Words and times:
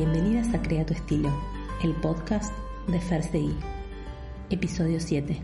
Bienvenidas 0.00 0.54
a 0.54 0.62
Crea 0.62 0.86
tu 0.86 0.94
Estilo, 0.94 1.30
el 1.84 1.92
podcast 1.92 2.54
de 2.88 2.98
Fersei, 3.02 3.50
episodio 4.48 4.98
7. 4.98 5.36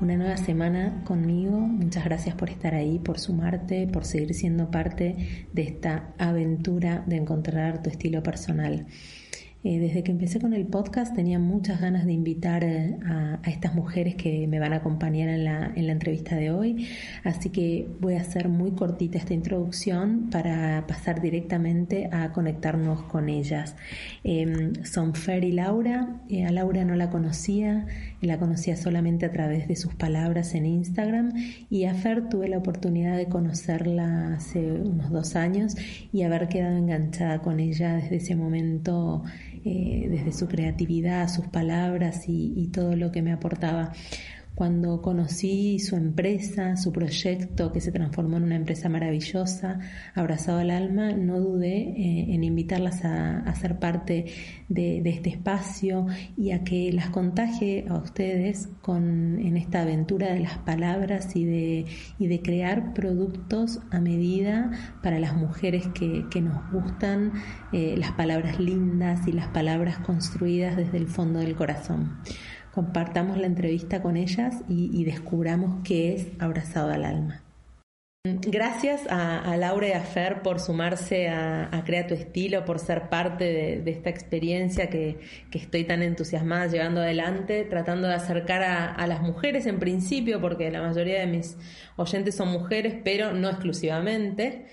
Una 0.00 0.16
nueva 0.16 0.38
semana 0.38 1.02
conmigo, 1.04 1.58
muchas 1.58 2.06
gracias 2.06 2.34
por 2.34 2.48
estar 2.48 2.74
ahí, 2.74 2.98
por 2.98 3.18
sumarte, 3.18 3.86
por 3.88 4.06
seguir 4.06 4.32
siendo 4.32 4.70
parte 4.70 5.46
de 5.52 5.62
esta 5.62 6.14
aventura 6.16 7.04
de 7.06 7.16
encontrar 7.16 7.82
tu 7.82 7.90
estilo 7.90 8.22
personal. 8.22 8.86
Eh, 9.62 9.78
desde 9.78 10.02
que 10.02 10.10
empecé 10.10 10.40
con 10.40 10.54
el 10.54 10.66
podcast 10.66 11.14
tenía 11.14 11.38
muchas 11.38 11.82
ganas 11.82 12.06
de 12.06 12.14
invitar 12.14 12.64
eh, 12.64 12.96
a, 13.04 13.38
estas 13.44 13.74
mujeres 13.74 14.14
que 14.14 14.46
me 14.46 14.58
van 14.58 14.72
a 14.72 14.76
acompañar 14.76 15.28
en 15.28 15.44
la, 15.44 15.70
en 15.74 15.86
la 15.86 15.92
entrevista 15.92 16.34
de 16.34 16.50
hoy, 16.50 16.88
así 17.24 17.50
que 17.50 17.86
voy 18.00 18.14
a 18.14 18.22
hacer 18.22 18.48
muy 18.48 18.70
cortita 18.70 19.18
esta 19.18 19.34
introducción 19.34 20.30
para 20.30 20.86
pasar 20.86 21.20
directamente 21.20 22.08
a 22.10 22.32
conectarnos 22.32 23.02
con 23.02 23.28
ellas. 23.28 23.76
Em, 24.24 24.82
son 24.84 25.14
Fer 25.14 25.44
y 25.44 25.52
Laura, 25.52 26.20
eh, 26.30 26.46
a 26.46 26.52
Laura 26.52 26.86
no 26.86 26.94
la 26.94 27.10
conocía, 27.10 27.86
la 28.22 28.38
conocía 28.38 28.76
solamente 28.76 29.26
a 29.26 29.32
través 29.32 29.68
de 29.68 29.76
sus 29.76 29.94
palabras 29.94 30.54
en 30.54 30.64
Instagram. 30.66 31.32
Y 31.68 31.84
a 31.84 31.94
Fer 31.94 32.28
tuve 32.28 32.48
la 32.48 32.58
oportunidad 32.58 33.16
de 33.16 33.26
conocerla 33.26 34.34
hace 34.34 34.72
unos 34.72 35.10
dos 35.10 35.36
años 35.36 35.76
y 36.12 36.22
haber 36.22 36.48
quedado 36.48 36.76
enganchada 36.76 37.40
con 37.40 37.60
ella 37.60 37.96
desde 37.96 38.16
ese 38.16 38.36
momento 38.36 39.22
eh, 39.64 40.06
desde 40.08 40.32
su 40.32 40.48
creatividad, 40.48 41.28
sus 41.28 41.46
palabras 41.48 42.24
y, 42.26 42.68
todo 42.72 42.96
lo 42.96 43.12
que 43.12 43.22
me 43.22 43.32
aportaba. 43.32 43.92
Cuando 44.60 45.00
conocí 45.00 45.78
su 45.78 45.96
empresa, 45.96 46.76
su 46.76 46.92
proyecto 46.92 47.72
que 47.72 47.80
se 47.80 47.92
transformó 47.92 48.36
en 48.36 48.42
una 48.42 48.56
empresa 48.56 48.90
maravillosa, 48.90 49.78
abrazado 50.14 50.58
al 50.58 50.70
alma, 50.70 51.12
no 51.12 51.40
dudé 51.40 51.78
eh, 51.78 52.34
en 52.34 52.44
invitarlas 52.44 53.02
a, 53.06 53.54
ser 53.54 53.78
parte 53.78 54.26
de, 54.68 55.00
este 55.06 55.30
espacio 55.30 56.08
y 56.36 56.50
a 56.50 56.62
que 56.62 56.92
las 56.92 57.08
contagie 57.08 57.86
a 57.88 57.94
ustedes 57.94 58.68
con, 58.82 59.38
en 59.38 59.56
esta 59.56 59.80
aventura 59.80 60.30
de 60.34 60.40
las 60.40 60.58
palabras 60.58 61.34
y 61.36 61.46
de, 61.46 61.86
y 62.18 62.26
de 62.26 62.42
crear 62.42 62.92
productos 62.92 63.80
a 63.90 63.98
medida 63.98 64.72
para 65.02 65.18
las 65.18 65.34
mujeres 65.36 65.88
que, 65.94 66.40
nos 66.42 66.70
gustan 66.70 67.32
eh, 67.72 67.94
las 67.96 68.12
palabras 68.12 68.60
lindas 68.60 69.26
y 69.26 69.32
las 69.32 69.48
palabras 69.48 70.00
construidas 70.00 70.76
desde 70.76 70.98
el 70.98 71.06
fondo 71.06 71.38
del 71.38 71.54
corazón 71.54 72.18
compartamos 72.72 73.38
la 73.38 73.46
entrevista 73.46 74.02
con 74.02 74.16
ellas 74.16 74.56
y, 74.68 75.04
descubramos 75.04 75.82
qué 75.84 76.14
es 76.14 76.28
Abrazado 76.38 76.90
al 76.90 77.04
Alma. 77.04 77.42
Gracias 78.22 79.06
a, 79.08 79.56
Laura 79.56 79.88
y 79.88 79.92
a 79.92 80.02
Fer 80.02 80.42
por 80.42 80.60
sumarse 80.60 81.28
a, 81.28 81.82
Crea 81.86 82.06
tu 82.06 82.12
Estilo, 82.12 82.66
por 82.66 82.78
ser 82.78 83.08
parte 83.08 83.44
de, 83.82 83.90
esta 83.90 84.10
experiencia 84.10 84.90
que, 84.90 85.18
estoy 85.52 85.84
tan 85.84 86.02
entusiasmada 86.02 86.66
llevando 86.66 87.00
adelante, 87.00 87.64
tratando 87.64 88.08
de 88.08 88.14
acercar 88.14 88.62
a, 88.62 89.06
las 89.06 89.22
mujeres 89.22 89.64
en 89.66 89.78
principio, 89.78 90.40
porque 90.40 90.70
la 90.70 90.82
mayoría 90.82 91.20
de 91.20 91.26
mis 91.26 91.56
oyentes 91.96 92.34
son 92.36 92.48
mujeres, 92.48 92.94
pero 93.02 93.32
no 93.32 93.48
exclusivamente. 93.48 94.66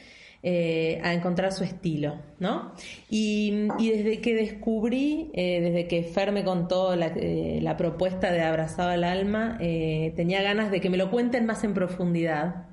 Eh, 0.44 1.02
a 1.04 1.14
encontrar 1.14 1.52
su 1.52 1.64
estilo, 1.64 2.22
¿no? 2.40 2.74
Y, 3.10 3.68
desde 3.80 4.22
que 4.22 4.36
descubrí, 4.36 5.32
eh, 5.34 5.62
desde 5.62 5.88
que 5.88 6.04
Fer 6.04 6.32
me 6.32 6.44
contó 6.44 6.96
la, 6.96 7.08
eh, 7.08 7.74
propuesta 7.76 8.32
de 8.32 8.42
Abrazado 8.42 8.90
al 8.90 9.04
Alma, 9.04 9.58
tenía 9.58 10.44
ganas 10.44 10.70
de 10.70 10.80
que 10.80 10.92
me 10.92 10.98
lo 10.98 11.10
cuenten 11.10 11.48
más 11.48 11.64
en 11.64 11.74
profundidad, 11.74 12.68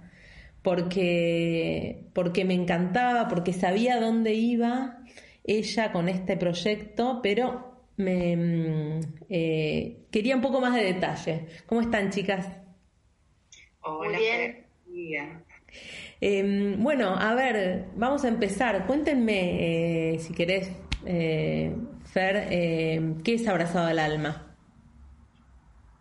porque, 0.63 2.05
porque 2.13 2.45
me 2.45 2.53
encantaba, 2.55 3.29
porque 3.29 3.55
sabía 3.55 3.99
dónde 3.99 4.35
iba 4.35 4.99
ella 5.43 5.91
con 5.91 6.11
este 6.11 6.37
proyecto, 6.37 7.21
pero 7.23 7.87
me 7.97 8.37
mm, 8.37 9.01
quería 10.11 10.37
un 10.37 10.43
poco 10.43 10.61
más 10.61 10.75
de 10.75 10.85
detalle. 10.85 11.47
¿Cómo 11.67 11.81
están, 11.81 12.11
chicas? 12.11 12.47
Hola, 13.81 14.19
Muy 14.87 15.03
bien. 15.07 15.45
Em, 16.27 16.83
bueno, 16.83 17.15
a 17.21 17.35
ver, 17.35 17.85
vamos 17.97 18.25
a 18.25 18.29
empezar. 18.29 18.87
Cuéntenme, 18.87 20.15
eh, 20.15 20.19
si 20.21 20.33
querés, 20.33 20.71
eh, 21.05 21.77
Fer, 22.11 22.49
eh, 22.51 23.15
¿qué 23.23 23.35
es 23.35 23.47
abrazado 23.47 23.89
al 23.89 23.99
alma? 23.99 24.57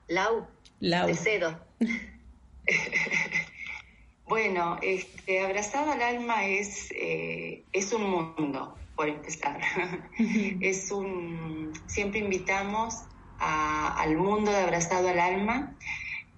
Lau. 0.07 0.47
Lau. 0.79 1.07
De 1.07 1.13
cero. 1.13 1.59
bueno, 4.29 4.79
este, 4.81 5.41
abrazado 5.41 5.91
al 5.91 6.01
alma 6.01 6.45
es, 6.45 6.93
es 7.73 7.91
un 7.91 8.09
mundo, 8.09 8.77
por 8.95 9.09
empezar. 9.09 9.59
es 10.61 10.89
un, 10.89 11.73
siempre 11.87 12.19
invitamos 12.19 12.95
al 13.39 14.15
mundo 14.15 14.51
de 14.51 14.57
abrazado 14.61 15.09
al 15.09 15.19
alma 15.19 15.75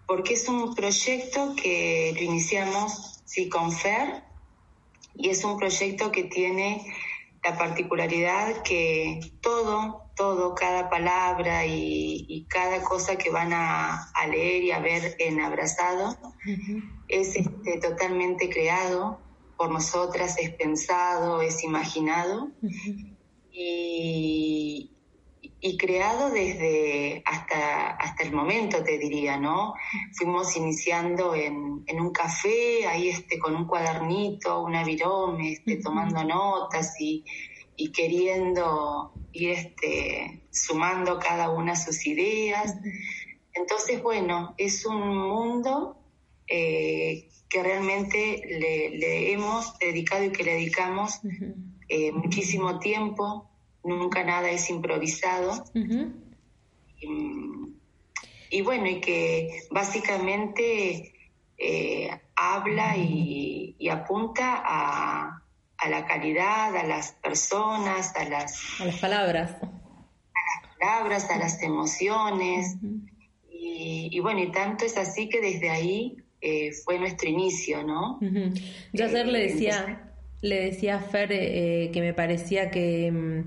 porque 0.07 0.33
es 0.33 0.49
un 0.49 0.73
proyecto 0.73 1.55
que 1.55 2.13
lo 2.15 2.21
iniciamos 2.23 3.14
Sí, 3.25 3.49
con 3.49 3.71
FER, 3.71 4.23
y 5.15 5.29
es 5.29 5.43
un 5.43 5.57
proyecto 5.57 6.11
que 6.11 6.23
tiene 6.25 6.85
la 7.43 7.57
particularidad 7.57 8.63
que 8.63 9.19
todo, 9.41 10.09
todo, 10.15 10.55
cada 10.55 10.89
palabra 10.89 11.65
y, 11.65 12.45
cada 12.49 12.83
cosa 12.83 13.17
que 13.17 13.29
van 13.29 13.51
a, 13.53 14.11
leer 14.29 14.63
y 14.63 14.71
a 14.71 14.79
ver 14.79 15.15
en 15.19 15.41
Abrazado 15.41 16.17
es 17.07 17.35
este, 17.35 17.79
totalmente 17.79 18.49
creado 18.49 19.19
por 19.57 19.71
nosotras, 19.71 20.37
es 20.39 20.51
pensado, 20.51 21.41
es 21.41 21.63
imaginado. 21.63 22.49
y, 23.51 24.94
y 25.65 25.77
creado 25.77 26.29
desde 26.29 27.23
hasta, 27.25 27.87
hasta 27.95 28.23
el 28.23 28.31
momento, 28.31 28.83
te 28.83 28.99
diría, 28.99 29.37
¿no? 29.37 29.73
Fuimos 30.15 30.55
iniciando 30.55 31.33
en, 31.33 31.83
en 31.87 31.99
un 31.99 32.11
café, 32.11 32.85
ahí 32.85 33.09
este, 33.09 33.39
con 33.39 33.55
un 33.55 33.65
cuadernito, 33.65 34.61
una 34.61 34.83
virome, 34.83 35.53
este, 35.53 35.77
tomando 35.77 36.23
notas 36.23 36.93
y, 37.01 37.25
y 37.75 37.91
queriendo 37.91 39.13
ir 39.31 39.49
este, 39.53 40.43
sumando 40.51 41.17
cada 41.17 41.49
una 41.49 41.75
sus 41.75 42.05
ideas. 42.05 42.75
Entonces, 43.51 44.03
bueno, 44.03 44.53
es 44.59 44.85
un 44.85 45.17
mundo 45.17 45.97
eh, 46.45 47.27
que 47.49 47.63
realmente 47.63 48.39
le, 48.47 48.91
le, 48.99 49.31
hemos 49.31 49.79
dedicado 49.79 50.25
y 50.25 50.31
que 50.31 50.43
le 50.43 50.53
dedicamos 50.53 51.21
eh, 51.89 52.11
muchísimo 52.11 52.77
tiempo, 52.77 53.49
nunca 53.85 54.23
nada 54.23 54.49
es 54.49 54.69
improvisado. 54.69 55.63
y, 58.49 58.61
bueno, 58.61 58.87
y 58.87 58.99
que 58.99 59.61
básicamente 59.71 61.13
eh, 61.57 62.09
habla 62.35 62.97
y, 62.97 63.87
apunta 63.89 64.61
a, 64.65 65.41
la 65.89 66.05
calidad, 66.07 66.75
a 66.75 66.83
las 66.83 67.11
personas, 67.11 68.15
a 68.15 68.27
las, 68.27 68.81
a 68.81 68.85
las 68.85 68.99
palabras. 68.99 69.51
A 69.61 69.67
las 69.67 70.77
palabras, 70.79 71.29
a 71.29 71.37
las 71.37 71.61
emociones. 71.61 72.77
y, 73.49 74.19
bueno, 74.19 74.41
y 74.41 74.51
tanto 74.51 74.85
es 74.85 74.97
así 74.97 75.29
que 75.29 75.39
desde 75.39 75.69
ahí 75.69 76.17
eh, 76.41 76.71
fue 76.83 76.99
nuestro 76.99 77.29
inicio, 77.29 77.83
¿no? 77.83 78.19
Yo 78.93 79.05
ayer 79.05 79.27
le 79.27 79.45
eh, 79.45 79.53
decía, 79.53 80.11
le 80.41 80.65
decía 80.65 80.95
a 80.97 80.99
Fer 80.99 81.29
que 81.29 82.01
me 82.01 82.13
parecía 82.13 82.71
que 82.71 83.45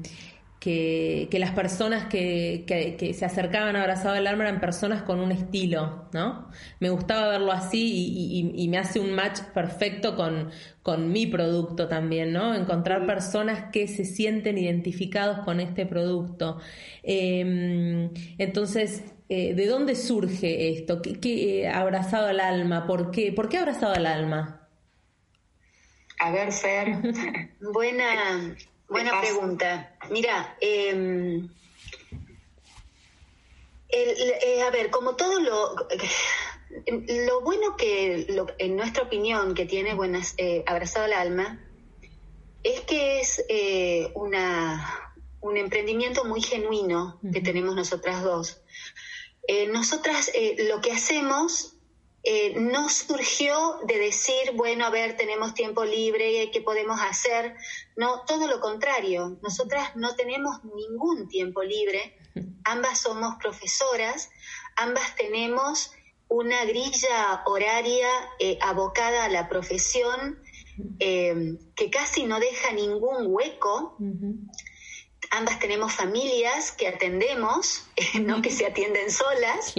que, 0.61 1.29
las 1.39 1.53
personas 1.53 2.07
que, 2.07 2.65
que, 2.67 3.15
se 3.15 3.25
acercaban 3.25 3.77
a 3.77 3.81
Abrazado 3.83 4.15
del 4.15 4.27
Alma 4.27 4.45
eran 4.45 4.61
personas 4.61 5.03
con 5.03 5.21
un 5.21 5.31
estilo, 5.31 6.09
¿no? 6.13 6.51
Me 6.81 6.91
gustaba 6.91 7.29
verlo 7.29 7.53
así 7.53 8.53
y, 8.55 8.69
me 8.69 8.79
hace 8.79 8.99
un 8.99 9.13
match 9.13 9.41
perfecto 9.55 10.17
con, 10.17 10.51
con 10.83 11.13
mi 11.13 11.27
producto 11.27 11.87
también, 11.87 12.33
¿no? 12.33 12.55
Encontrar 12.55 13.07
personas 13.07 13.71
que 13.73 13.87
se 13.87 14.05
sienten 14.05 14.59
identificados 14.59 15.45
con 15.45 15.61
este 15.61 15.87
producto. 15.87 16.59
Em, 17.03 18.11
entonces, 18.39 19.05
eh, 19.29 19.55
¿de 19.55 19.67
dónde 19.67 19.95
surge 19.95 20.71
esto? 20.71 21.01
¿Qué, 21.03 21.63
eh, 21.63 21.69
abrazado 21.69 22.27
al 22.27 22.41
alma? 22.41 22.87
¿Por 22.87 23.11
qué? 23.13 23.33
¿Por 23.33 23.49
qué 23.49 23.59
abrazado 23.59 23.95
al 23.95 24.07
alma? 24.07 24.69
A 26.21 26.33
ver, 26.33 26.51
Fer. 26.53 26.97
Buena, 27.61 28.57
Buena 28.89 29.21
pregunta. 29.21 29.97
Mira, 30.11 30.57
em, 30.61 31.49
eh, 33.91 34.63
a 34.63 34.71
ver, 34.71 34.91
como 34.91 35.15
todo 35.15 35.41
lo, 35.41 35.75
lo 37.27 37.41
bueno 37.43 37.77
que, 37.77 38.27
en 38.59 38.77
nuestra 38.77 39.05
opinión, 39.05 39.55
que 39.55 39.67
tiene 39.67 39.95
buenas, 39.95 40.35
eh, 40.39 40.65
abrazado 40.67 41.05
al 41.05 41.13
alma, 41.13 41.61
es 42.63 42.81
que 42.81 43.21
es 43.21 43.45
eh, 43.49 44.11
una, 44.15 45.15
un 45.41 45.57
emprendimiento 45.57 46.25
muy 46.25 46.41
genuino 46.41 47.21
que 47.33 47.41
tenemos 47.41 47.75
nosotras 47.75 48.23
dos. 48.23 48.63
nosotras 49.71 50.31
lo 50.69 50.81
que 50.81 50.93
hacemos 50.93 51.78
eh, 52.25 52.55
no 52.59 52.89
surgió 52.89 53.79
de 53.87 53.99
decir, 53.99 54.53
bueno, 54.55 54.87
a 54.87 54.91
ver, 54.91 55.17
tenemos 55.17 55.55
tiempo 55.55 55.85
libre, 55.85 56.51
¿qué 56.53 56.61
podemos 56.61 57.01
hacer? 57.01 57.55
No, 57.97 58.25
todo 58.27 58.49
lo 58.49 58.61
contrario, 58.61 59.39
nosotras 59.43 59.95
no 59.95 60.15
tenemos 60.17 60.63
ningún 60.65 61.29
tiempo 61.29 61.63
libre, 61.63 62.19
ambas 62.65 63.01
somos 63.01 63.37
profesoras, 63.37 64.31
ambas 64.77 65.15
tenemos 65.17 65.93
una 66.29 66.65
grilla 66.65 67.43
horaria 67.47 68.09
eh, 68.39 68.59
abocada 68.61 69.25
a 69.25 69.29
la 69.29 69.49
profesión 69.49 70.43
eh, 71.01 71.57
que 71.75 71.91
casi 71.91 72.25
no 72.25 72.39
deja 72.39 72.73
ningún 72.73 73.27
hueco. 73.27 73.97
Ambas 75.31 75.59
tenemos 75.59 75.93
familias 75.93 76.73
que 76.73 76.89
atendemos, 76.89 77.87
no 78.21 78.43
que 78.43 78.51
se 78.51 78.67
atienden 78.67 79.11
solas. 79.11 79.75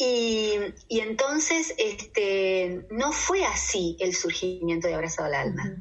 Y, 0.00 0.56
entonces 0.90 1.74
este, 1.76 2.86
no 2.90 3.12
fue 3.12 3.44
así 3.44 3.96
el 3.98 4.14
surgimiento 4.14 4.86
de 4.86 4.94
Abrazado 4.94 5.26
al 5.26 5.34
Alma. 5.34 5.76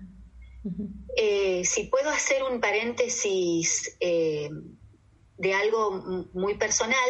Eh, 1.15 1.63
si 1.63 1.83
puedo 1.83 2.09
hacer 2.09 2.41
un 2.43 2.59
paréntesis 2.59 3.95
eh, 3.99 4.49
de 5.37 5.53
algo 5.53 6.27
muy 6.33 6.55
personal, 6.55 7.09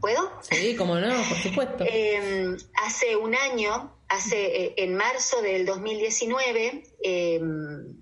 ¿puedo? 0.00 0.28
Sí, 0.40 0.74
como 0.74 0.98
no, 0.98 1.14
por 1.28 1.38
supuesto. 1.38 1.84
Em, 1.86 2.56
hace 2.74 3.14
un 3.14 3.36
año, 3.36 3.96
hace 4.08 4.64
eh, 4.64 4.74
en 4.78 4.96
marzo 4.96 5.40
del 5.40 5.64
2019, 5.64 6.82
em, 7.04 7.96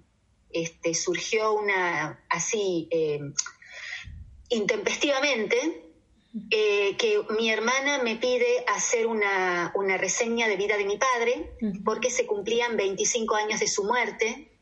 este, 0.51 0.95
surgió 0.95 1.53
una 1.53 2.25
así 2.31 2.89
em, 2.91 3.35
intempestivamente 4.49 5.90
eh, 6.33 6.97
que 6.97 7.23
mi 7.37 7.51
hermana 7.51 8.03
me 8.05 8.15
pide 8.15 8.65
hacer 8.69 9.09
una, 9.09 9.73
reseña 9.99 10.47
de 10.47 10.57
vida 10.57 10.77
de 10.77 10.85
mi 10.85 10.97
padre 10.97 11.57
porque 11.85 12.09
se 12.09 12.25
cumplían 12.25 12.77
25 12.77 13.35
años 13.35 13.59
de 13.59 13.67
su 13.67 13.85
muerte. 13.85 14.53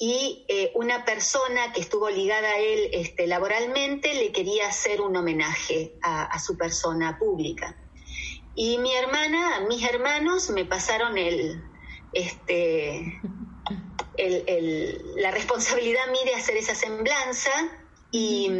Y 0.00 0.44
eh, 0.48 0.72
una 0.74 1.04
persona 1.04 1.72
que 1.72 1.80
estuvo 1.80 2.08
ligada 2.10 2.50
a 2.50 2.58
él 2.58 2.90
este, 2.92 3.26
laboralmente 3.26 4.14
le 4.14 4.30
quería 4.32 4.68
hacer 4.68 5.00
un 5.00 5.16
homenaje 5.16 5.94
a, 6.02 6.38
su 6.40 6.56
persona 6.56 7.18
pública. 7.18 7.76
Y 8.54 8.78
mi 8.78 8.94
hermana, 8.94 9.66
mis 9.68 9.84
hermanos 9.84 10.50
me 10.50 10.64
pasaron 10.64 11.18
el, 11.18 11.62
este, 12.12 13.20
la 15.16 15.30
responsabilidad 15.30 16.08
a 16.08 16.12
mí 16.12 16.18
de 16.24 16.34
hacer 16.34 16.56
esa 16.56 16.74
semblanza 16.74 17.52
y... 18.10 18.50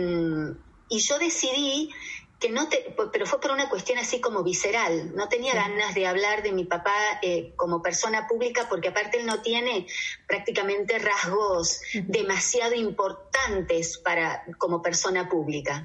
Y 0.89 0.99
yo 1.01 1.19
decidí 1.19 1.91
que 2.39 2.51
no 2.51 2.69
te, 2.69 2.95
pero 3.13 3.27
fue 3.27 3.41
por 3.41 3.51
una 3.51 3.69
cuestión 3.69 3.99
así 3.99 4.21
como 4.21 4.45
visceral. 4.45 5.15
No 5.15 5.29
tenía 5.29 5.55
ganas 5.55 5.95
de 5.95 6.07
hablar 6.07 6.43
de 6.43 6.53
mi 6.53 6.65
papá 6.65 6.95
eh, 7.21 7.53
como 7.57 7.83
persona 7.83 8.29
pública 8.29 8.67
porque 8.69 8.89
aparte 8.89 9.19
él 9.19 9.27
no 9.27 9.43
tiene 9.43 9.87
prácticamente 10.27 10.99
rasgos 10.99 11.81
demasiado 12.05 12.75
importantes 12.75 13.99
para 13.99 14.45
como 14.59 14.81
persona 14.83 15.29
pública. 15.29 15.85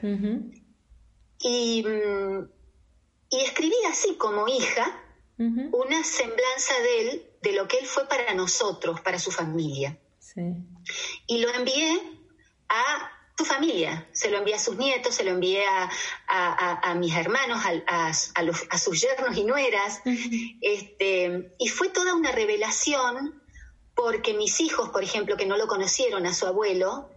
y, 1.39 1.83
mm, 1.83 2.49
y, 3.31 3.39
escribí 3.41 3.75
así 3.89 4.15
como 4.15 4.47
hija 4.47 4.99
una 5.37 6.03
semblanza 6.03 6.73
de 6.83 7.01
él, 7.01 7.25
de 7.41 7.53
lo 7.53 7.67
que 7.67 7.79
él 7.79 7.85
fue 7.85 8.07
para 8.07 8.33
nosotros, 8.33 9.01
para 9.01 9.19
su 9.19 9.31
familia. 9.31 9.97
Y 11.27 11.39
lo 11.39 11.49
envié 11.53 11.99
a 12.69 13.11
tu 13.35 13.45
familia. 13.45 14.07
Se 14.11 14.29
lo 14.29 14.37
envié 14.37 14.55
a 14.55 14.59
sus 14.59 14.77
nietos, 14.77 15.15
se 15.15 15.23
lo 15.23 15.31
envié 15.31 15.63
a, 15.65 16.93
mis 16.95 17.15
hermanos, 17.15 17.61
a, 17.87 18.13
sus 18.77 19.01
yernos 19.01 19.35
y 19.37 19.43
nueras. 19.43 20.01
este, 20.61 21.53
y 21.57 21.67
fue 21.69 21.89
toda 21.89 22.13
una 22.13 22.31
revelación 22.31 23.41
porque 23.95 24.33
mis 24.33 24.59
hijos, 24.59 24.89
por 24.89 25.03
ejemplo, 25.03 25.37
que 25.37 25.45
no 25.45 25.57
lo 25.57 25.67
conocieron 25.67 26.25
a 26.25 26.33
su 26.33 26.47
abuelo, 26.47 27.09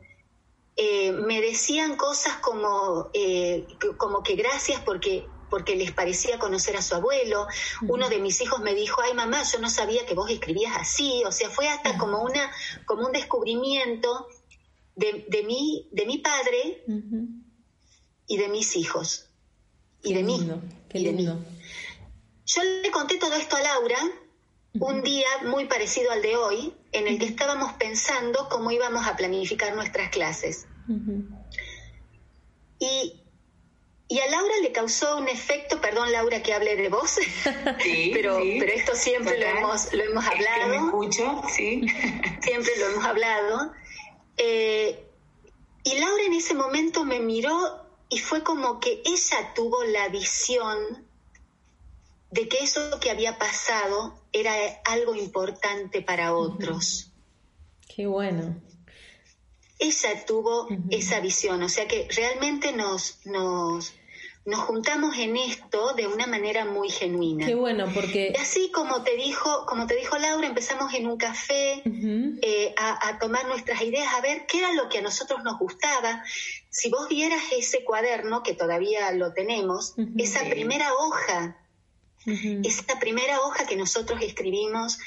eh, 0.76 1.12
me 1.12 1.40
decían 1.40 1.96
cosas 1.96 2.34
como, 2.36 3.08
eh, 3.14 3.66
como 3.96 4.22
que 4.22 4.34
gracias 4.34 4.80
porque 4.82 5.26
porque 5.48 5.76
les 5.76 5.92
parecía 5.92 6.38
conocer 6.38 6.76
a 6.76 6.82
su 6.82 6.94
abuelo. 6.94 7.46
Uno 7.82 8.08
de 8.08 8.18
mis 8.18 8.40
hijos 8.40 8.60
me 8.60 8.74
dijo, 8.74 9.00
ay 9.02 9.14
mamá, 9.14 9.42
yo 9.44 9.58
no 9.58 9.70
sabía 9.70 10.04
que 10.06 10.14
vos 10.14 10.30
escribías 10.30 10.76
así. 10.76 11.22
O 11.24 11.32
sea, 11.32 11.50
fue 11.50 11.68
hasta 11.68 11.96
como, 11.98 12.22
una, 12.22 12.50
como 12.84 13.06
un 13.06 13.12
descubrimiento 13.12 14.26
de, 14.96 15.44
mi, 15.44 15.88
de 15.92 16.06
mi 16.06 16.18
padre 16.18 16.84
y 18.26 18.36
de 18.36 18.48
mis 18.48 18.76
hijos. 18.76 19.28
y 20.02 20.14
de 20.14 20.22
mí. 20.22 20.50
Qué 20.88 20.98
lindo. 20.98 21.38
Yo 22.46 22.62
le 22.62 22.90
conté 22.90 23.18
todo 23.18 23.34
esto 23.34 23.56
a 23.56 23.60
Laura 23.60 23.98
un 24.78 25.02
día 25.02 25.26
muy 25.44 25.66
parecido 25.66 26.10
al 26.10 26.22
de 26.22 26.36
hoy, 26.36 26.72
en 26.92 27.06
el 27.06 27.18
que 27.18 27.26
estábamos 27.26 27.72
pensando 27.74 28.48
cómo 28.50 28.70
íbamos 28.70 29.06
a 29.06 29.16
planificar 29.16 29.74
nuestras 29.74 30.10
clases. 30.10 30.66
Y, 32.78 33.20
y, 34.08 34.18
a 34.20 34.30
Laura 34.30 34.54
le 34.62 34.72
causó 34.72 35.16
un 35.16 35.28
efecto, 35.28 35.80
perdón 35.80 36.12
Laura 36.12 36.42
que 36.42 36.52
hable 36.52 36.76
de 36.76 36.88
vos, 36.88 37.16
pero, 38.12 38.38
pero 38.38 38.72
esto 38.72 38.94
siempre 38.94 39.38
lo 39.38 39.46
hemos, 39.46 39.92
lo 39.92 40.04
hemos 40.04 40.24
hablado. 40.24 40.74
escucho, 40.74 41.42
sí. 41.54 41.86
siempre 42.40 42.72
lo 42.78 42.86
hemos 42.90 43.04
hablado. 43.04 43.72
Eh, 44.36 45.06
y 45.84 45.98
Laura 45.98 46.24
en 46.24 46.34
ese 46.34 46.54
momento 46.54 47.04
me 47.04 47.20
miró 47.20 47.86
y 48.08 48.18
fue 48.18 48.42
como 48.42 48.80
que 48.80 49.02
ella 49.04 49.54
tuvo 49.54 49.84
la 49.84 50.08
visión 50.08 51.06
de 52.30 52.48
que 52.48 52.58
eso 52.58 52.98
que 53.00 53.10
había 53.10 53.38
pasado 53.38 54.20
era 54.32 54.52
algo 54.84 55.14
importante 55.14 56.02
para 56.02 56.34
otros. 56.34 57.12
Qué 57.94 58.06
bueno. 58.06 58.60
Ella 59.78 60.24
tuvo 60.26 60.68
esa 60.90 61.20
visión, 61.20 61.62
o 61.62 61.68
sea 61.68 61.86
que 61.86 62.08
realmente 62.14 62.72
nos, 62.72 63.24
nos, 63.26 63.92
nos 64.46 64.60
juntamos 64.60 65.18
en 65.18 65.36
esto 65.36 65.92
de 65.94 66.06
una 66.06 66.28
manera 66.28 66.64
muy 66.64 66.88
genuina. 66.88 67.44
Qué 67.44 67.56
bueno, 67.56 67.90
porque... 67.92 68.32
Y 68.32 68.40
así 68.40 68.70
como 68.70 69.02
te 69.02 69.16
dijo, 69.16 69.66
como 69.66 69.88
te 69.88 69.96
dijo 69.96 70.16
Laura, 70.18 70.46
empezamos 70.46 70.94
en 70.94 71.08
un 71.08 71.16
café 71.16 71.82
eh, 71.84 72.72
a, 72.76 73.18
tomar 73.18 73.46
nuestras 73.48 73.82
ideas, 73.82 74.06
a 74.14 74.20
ver 74.20 74.46
qué 74.46 74.58
era 74.58 74.72
lo 74.72 74.88
que 74.88 74.98
a 74.98 75.02
nosotros 75.02 75.42
nos 75.42 75.58
gustaba. 75.58 76.22
Si 76.70 76.88
vos 76.90 77.08
vieras 77.08 77.42
ese 77.58 77.82
cuaderno, 77.82 78.44
que 78.44 78.54
todavía 78.54 79.10
lo 79.12 79.32
tenemos, 79.32 79.94
esa 80.16 80.44
primera 80.48 80.94
hoja, 80.94 81.58
esa 82.24 83.00
primera 83.00 83.40
hoja 83.40 83.66
que 83.66 83.74
nosotros 83.74 84.22
escribimos, 84.22 84.98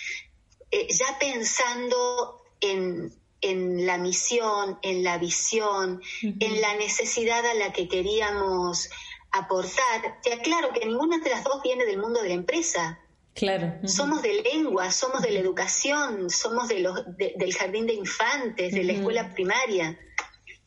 eh, 0.69 0.87
ya 0.89 1.17
pensando 1.17 2.41
en, 2.59 3.13
en 3.39 3.85
la 3.85 3.97
misión, 3.97 4.79
en 4.81 5.01
la 5.01 5.17
visión, 5.17 6.01
en 6.21 6.59
la 6.59 6.75
necesidad 6.75 7.45
a 7.45 7.53
la 7.53 7.71
que 7.71 7.87
queríamos 7.87 8.89
aportar. 9.31 10.19
Te 10.23 10.33
aclaro 10.33 10.71
que 10.73 10.85
ninguna 10.85 11.19
de 11.19 11.29
las 11.29 11.43
dos 11.43 11.61
viene 11.61 11.85
del 11.85 11.97
mundo 11.97 12.21
de 12.21 12.29
la 12.29 12.35
empresa. 12.35 12.99
Claro. 13.33 13.87
Somos 13.87 14.21
de 14.21 14.41
lengua, 14.41 14.91
somos 14.91 15.21
de 15.21 15.31
la 15.31 15.39
educación, 15.39 16.29
somos 16.29 16.67
de 16.67 16.79
los, 16.79 17.05
del 17.17 17.53
jardín 17.53 17.87
de 17.87 17.93
infantes, 17.93 18.73
de 18.73 18.83
la 18.83 18.93
escuela 18.93 19.33
primaria. 19.33 19.97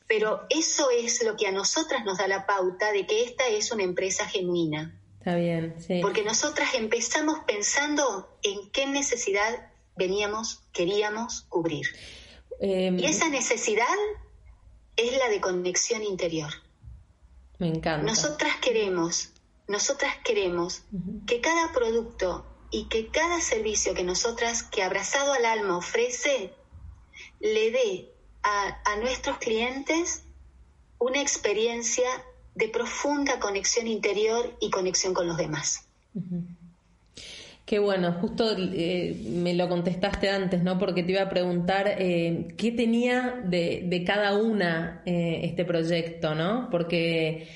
Pero 0.06 0.42
eso 0.48 0.90
es 0.90 1.22
lo 1.22 1.36
que 1.36 1.46
a 1.46 1.52
nosotras 1.52 2.04
nos 2.04 2.18
da 2.18 2.28
la 2.28 2.46
pauta 2.46 2.92
de 2.92 3.06
que 3.06 3.24
esta 3.24 3.46
es 3.48 3.72
una 3.72 3.82
empresa 3.82 4.26
genuina. 4.26 4.98
Está 5.18 5.36
bien, 5.36 5.74
sí. 5.78 6.00
Porque 6.02 6.22
nosotras 6.24 6.74
empezamos 6.74 7.40
pensando 7.46 8.36
en 8.42 8.70
qué 8.70 8.86
necesidad 8.86 9.70
veníamos, 9.96 10.62
queríamos 10.72 11.42
cubrir. 11.48 11.86
Em, 12.60 12.98
y 12.98 13.04
esa 13.04 13.28
necesidad 13.28 13.86
es 14.96 15.16
la 15.16 15.28
de 15.28 15.40
conexión 15.40 16.02
interior. 16.02 16.50
Me 17.62 17.68
encanta. 17.68 18.04
Nosotras 18.04 18.56
queremos, 18.56 19.30
nosotras 19.68 20.16
queremos 20.24 20.82
que 21.28 21.40
cada 21.40 21.70
producto 21.72 22.44
y 22.72 22.88
que 22.88 23.06
cada 23.06 23.40
servicio 23.40 23.94
que 23.94 24.02
nosotras, 24.02 24.64
que 24.64 24.82
abrazado 24.82 25.32
al 25.32 25.44
alma 25.44 25.76
ofrece, 25.76 26.52
le 27.38 27.70
dé 27.70 28.12
a, 28.42 28.96
nuestros 28.96 29.38
clientes 29.38 30.24
una 30.98 31.20
experiencia 31.20 32.08
de 32.56 32.66
profunda 32.66 33.38
conexión 33.38 33.86
interior 33.86 34.56
y 34.60 34.68
conexión 34.70 35.14
con 35.14 35.28
los 35.28 35.36
demás. 35.36 35.86
Qué 37.72 37.78
bueno, 37.78 38.12
justo 38.20 38.54
eh, 38.54 39.16
me 39.30 39.54
lo 39.54 39.66
contestaste 39.66 40.28
antes, 40.28 40.62
¿no? 40.62 40.78
Porque 40.78 41.02
te 41.02 41.12
iba 41.12 41.22
a 41.22 41.30
preguntar 41.30 41.86
eh, 41.88 42.48
qué 42.58 42.70
tenía 42.70 43.40
de, 43.46 44.04
cada 44.06 44.36
una 44.36 45.00
eh, 45.06 45.40
este 45.44 45.64
proyecto, 45.64 46.34
¿no? 46.34 46.68
Porque 46.70 47.48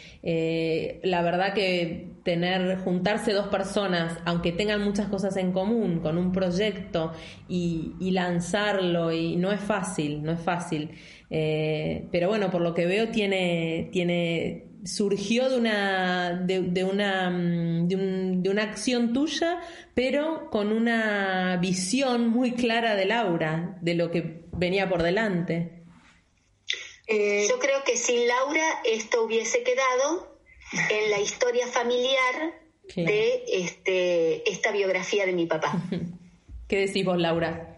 la 1.03 1.21
verdad 1.21 1.53
que 1.53 2.13
tener, 2.25 2.79
juntarse 2.79 3.35
dos 3.35 3.49
personas, 3.49 4.19
aunque 4.25 4.53
tengan 4.53 4.83
muchas 4.83 5.09
cosas 5.09 5.37
en 5.37 5.53
común, 5.53 6.01
con 6.01 6.17
un 6.17 6.33
proyecto 6.33 7.13
y, 7.47 7.93
y 8.01 8.13
lanzarlo, 8.13 9.13
y 9.13 9.37
no 9.37 9.53
es 9.53 9.61
fácil, 9.61 10.23
no 10.23 10.33
es 10.33 10.41
fácil. 10.41 10.93
pero 11.29 12.29
bueno, 12.29 12.51
por 12.51 12.63
lo 12.63 12.73
que 12.73 12.87
veo 12.87 13.11
tiene, 13.11 13.91
tiene 13.93 14.66
surgió 14.87 15.51
de 15.51 15.57
una, 15.59 16.33
de, 16.33 16.85
una, 16.85 17.31
mm, 17.31 17.89
de, 17.89 18.51
una 18.51 18.63
acción 18.63 19.13
tuya, 19.13 19.61
pero 19.95 20.49
con 20.51 20.73
una 20.73 21.59
visión 21.61 22.29
muy 22.29 22.53
clara 22.53 22.95
de 22.95 23.05
Laura, 23.05 23.79
de 23.83 23.95
lo 23.95 24.11
que 24.11 24.45
venía 24.53 24.89
por 24.89 25.03
delante. 25.03 25.83
Eh, 27.07 27.47
Yo 27.49 27.59
creo 27.59 27.85
que 27.85 27.97
sin 27.97 28.27
Laura 28.27 28.81
esto 28.85 29.25
hubiese 29.25 29.63
quedado 29.63 30.39
en 30.91 31.11
la 31.11 31.21
historia 31.21 31.67
familiar 31.67 32.61
de 32.95 33.45
este, 33.49 34.49
esta 34.51 34.73
biografía 34.73 35.27
de 35.27 35.33
mi 35.33 35.47
papá. 35.47 35.83
¿Qué 36.69 36.79
decís 36.79 37.05
vos, 37.05 37.19
Laura? 37.19 37.76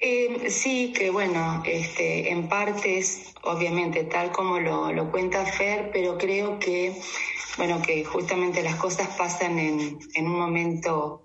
Eh, 0.00 0.48
sí, 0.50 0.92
que 0.92 1.10
bueno, 1.10 1.62
este, 1.66 2.30
en 2.30 2.48
parte 2.48 2.98
es 2.98 3.34
obviamente 3.42 4.04
tal 4.04 4.30
como 4.30 4.60
lo, 4.60 5.10
cuenta 5.10 5.44
Fer, 5.44 5.90
pero 5.92 6.16
creo 6.18 6.58
que, 6.58 7.00
bueno, 7.56 7.82
que 7.82 8.04
justamente 8.04 8.62
las 8.62 8.76
cosas 8.76 9.08
pasan 9.16 9.58
en, 9.58 9.98
un 10.18 10.38
momento 10.38 11.22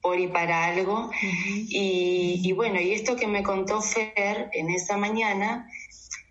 por 0.00 0.20
y 0.20 0.28
para 0.28 0.64
algo. 0.66 1.10
y, 1.22 2.40
y, 2.44 2.52
bueno, 2.52 2.80
y 2.80 2.92
esto 2.92 3.16
que 3.16 3.26
me 3.26 3.42
contó 3.42 3.80
Fer 3.80 4.48
en 4.52 4.70
esa 4.70 4.96
mañana 4.96 5.68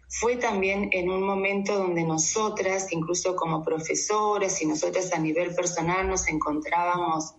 fue 0.08 0.38
también 0.38 0.90
en 0.94 1.10
un 1.10 1.24
momento 1.24 1.76
donde 1.76 2.04
nosotras, 2.04 2.88
incluso 2.92 3.36
como 3.36 3.64
profesoras 3.64 4.62
y 4.62 4.68
nosotras 4.68 5.12
a 5.12 5.20
nivel 5.20 5.54
personal, 5.54 6.08
nos 6.08 6.28
encontrábamos 6.30 7.34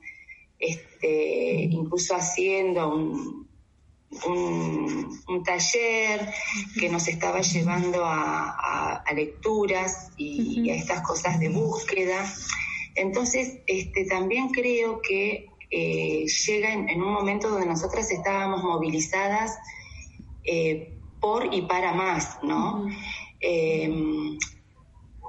este, 0.58 1.62
incluso 1.62 2.14
haciendo 2.14 2.88
un 2.88 3.43
un, 4.26 5.42
taller 5.44 6.32
que 6.78 6.88
nos 6.88 7.06
estaba 7.08 7.40
llevando 7.40 8.02
a, 8.04 9.04
lecturas 9.14 10.10
y, 10.16 10.70
a 10.70 10.74
estas 10.74 11.02
cosas 11.02 11.38
de 11.38 11.48
búsqueda. 11.48 12.24
Entonces, 12.94 13.58
este, 13.66 14.04
también 14.06 14.48
creo 14.48 15.00
que 15.00 15.48
eh, 15.70 16.26
llega 16.46 16.72
en, 16.72 17.02
un 17.02 17.12
momento 17.12 17.48
donde 17.48 17.66
nosotras 17.66 18.10
estábamos 18.10 18.62
movilizadas 18.62 19.58
eh, 20.44 20.92
por 21.20 21.52
y 21.52 21.62
para 21.62 21.92
más, 21.92 22.38
¿no? 22.42 22.86
Em, 23.40 24.38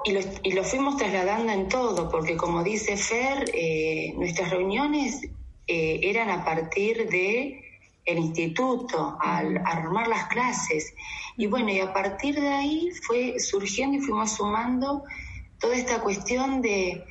y, 0.05 0.11
lo, 0.11 0.19
y, 0.43 0.51
lo, 0.51 0.63
fuimos 0.63 0.97
trasladando 0.97 1.51
en 1.51 1.67
todo, 1.67 2.09
porque 2.09 2.37
como 2.37 2.63
dice 2.63 2.95
Fer, 2.95 3.49
eh, 3.53 4.13
nuestras 4.17 4.51
reuniones 4.51 5.21
eran 5.67 6.29
a 6.29 6.45
partir 6.45 7.09
de 7.09 7.64
el 8.05 8.19
instituto, 8.19 9.17
al 9.19 9.57
armar 9.65 10.07
las 10.07 10.27
clases. 10.27 10.93
Y 11.37 11.47
bueno, 11.47 11.71
y 11.71 11.79
a 11.79 11.91
partir 11.91 12.39
de 12.39 12.49
ahí 12.49 12.91
fue 13.01 13.39
surgiendo 13.39 13.97
y 13.97 14.01
fuimos 14.01 14.35
sumando 14.35 15.03
toda 15.59 15.75
esta 15.75 16.01
cuestión 16.01 16.61
de 16.61 17.03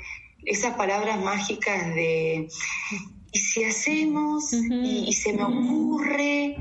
esas 0.44 0.74
palabras 0.76 1.22
mágicas 1.22 1.94
de 1.94 2.48
y 3.32 3.38
si 3.38 3.64
hacemos 3.64 4.52
y, 4.52 5.12
se 5.12 5.32
me 5.32 5.42
ocurre 5.42 6.56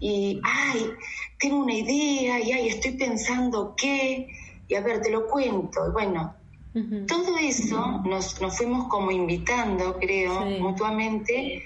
y 0.00 0.40
ay 0.42 0.90
tengo 1.38 1.58
una 1.58 1.74
idea 1.74 2.40
y 2.40 2.50
ay 2.50 2.68
estoy 2.68 2.92
pensando 2.92 3.74
qué 3.76 4.26
y 4.66 4.74
a 4.74 4.80
ver 4.80 5.00
te 5.02 5.10
lo 5.10 5.28
cuento. 5.28 5.86
Y 5.88 5.92
bueno 5.92 6.34
todo 7.06 7.38
eso 7.38 8.02
nos, 8.04 8.40
nos 8.40 8.56
fuimos 8.56 8.88
como 8.88 9.10
invitando 9.10 9.96
creo 9.98 10.44
mutuamente 10.60 11.62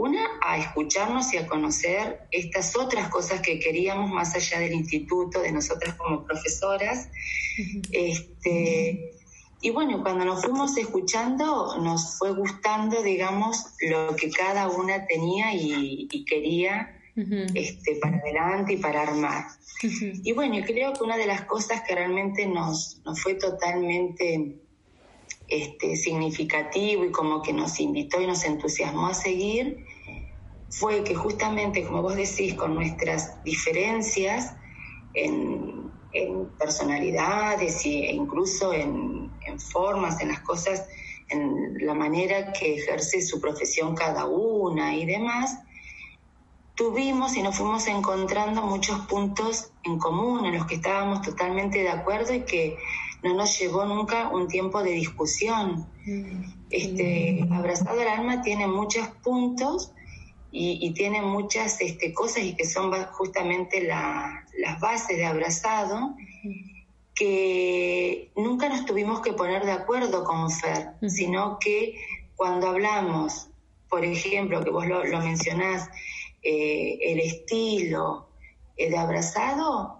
una, 0.00 0.26
a 0.40 0.56
escucharnos 0.56 1.32
y 1.34 1.36
a 1.36 1.46
conocer 1.46 2.20
estas 2.30 2.74
otras 2.74 3.08
cosas 3.08 3.42
que 3.42 3.58
queríamos 3.58 4.10
más 4.10 4.34
allá 4.34 4.58
del 4.58 4.72
instituto, 4.72 5.42
de 5.42 5.52
nosotras 5.52 5.94
como 5.96 6.24
profesoras. 6.24 7.08
este, 7.92 9.12
y 9.60 9.70
bueno, 9.70 10.02
cuando 10.02 10.24
nos 10.24 10.42
fuimos 10.42 10.74
escuchando, 10.78 11.76
nos 11.82 12.16
fue 12.18 12.32
gustando, 12.32 13.02
digamos, 13.02 13.62
lo 13.90 14.16
que 14.16 14.30
cada 14.30 14.68
una 14.68 15.06
tenía 15.06 15.54
y, 15.54 16.08
quería 16.24 16.96
este, 17.54 17.96
para 17.96 18.16
adelante 18.16 18.72
y 18.72 18.76
para 18.78 19.02
armar. 19.02 19.44
Y 19.82 20.32
bueno, 20.32 20.56
creo 20.66 20.94
que 20.94 21.04
una 21.04 21.18
de 21.18 21.26
las 21.26 21.42
cosas 21.42 21.82
que 21.86 21.94
realmente 21.94 22.46
nos, 22.46 23.02
nos 23.04 23.20
fue 23.20 23.34
totalmente 23.34 24.56
este, 25.50 25.96
significativo 25.96 27.04
y 27.04 27.10
como 27.10 27.42
que 27.42 27.52
nos 27.52 27.80
invitó 27.80 28.20
y 28.20 28.26
nos 28.26 28.44
entusiasmó 28.44 29.08
a 29.08 29.14
seguir, 29.14 29.84
fue 30.70 31.02
que 31.02 31.14
justamente, 31.14 31.84
como 31.84 32.00
vos 32.00 32.14
decís, 32.14 32.54
con 32.54 32.74
nuestras 32.74 33.42
diferencias 33.42 34.54
en, 35.14 35.90
personalidades 36.58 37.84
e 37.84 38.12
incluso 38.12 38.72
en, 38.72 39.30
formas, 39.58 40.20
en 40.20 40.28
las 40.28 40.40
cosas, 40.40 40.86
en 41.28 41.86
la 41.86 41.94
manera 41.94 42.52
que 42.52 42.74
ejerce 42.74 43.20
su 43.20 43.40
profesión 43.40 43.94
cada 43.94 44.26
una 44.26 44.94
y 44.94 45.06
demás, 45.06 45.58
tuvimos 46.74 47.36
y 47.36 47.42
nos 47.42 47.56
fuimos 47.56 47.86
encontrando 47.86 48.62
muchos 48.62 48.98
puntos 49.06 49.70
en 49.84 49.98
común 49.98 50.46
en 50.46 50.56
los 50.56 50.66
que 50.66 50.76
estábamos 50.76 51.22
totalmente 51.22 51.80
de 51.80 51.90
acuerdo 51.90 52.34
y 52.34 52.40
que 52.40 52.76
no 53.22 53.34
nos 53.34 53.56
llevó 53.58 53.84
nunca 53.84 54.30
un 54.30 54.48
tiempo 54.48 54.82
de 54.82 54.92
discusión. 54.92 55.86
Mm. 56.06 56.42
Este, 56.70 57.46
Abrazado 57.52 58.00
al 58.00 58.08
alma 58.08 58.42
tiene 58.42 58.66
muchos 58.66 59.06
puntos 59.22 59.92
y, 60.52 60.92
tiene 60.94 61.22
muchas 61.22 61.80
este, 61.80 62.12
cosas 62.12 62.42
y 62.42 62.54
que 62.54 62.66
son 62.66 62.92
justamente 63.12 63.82
las 63.82 64.80
bases 64.80 65.16
de 65.16 65.26
Abrazado 65.26 66.14
que 67.20 68.32
nunca 68.34 68.70
nos 68.70 68.86
tuvimos 68.86 69.20
que 69.20 69.34
poner 69.34 69.66
de 69.66 69.72
acuerdo 69.72 70.24
con 70.24 70.50
Fer, 70.50 70.92
sino 71.06 71.58
que 71.58 72.00
cuando 72.34 72.68
hablamos, 72.68 73.50
por 73.90 74.06
ejemplo, 74.06 74.64
que 74.64 74.70
vos 74.70 74.86
lo, 74.86 75.04
mencionás, 75.20 75.90
eh, 76.42 76.98
el 77.02 77.20
estilo 77.20 78.30
eh, 78.78 78.88
de 78.88 78.96
Abrazado, 78.96 79.98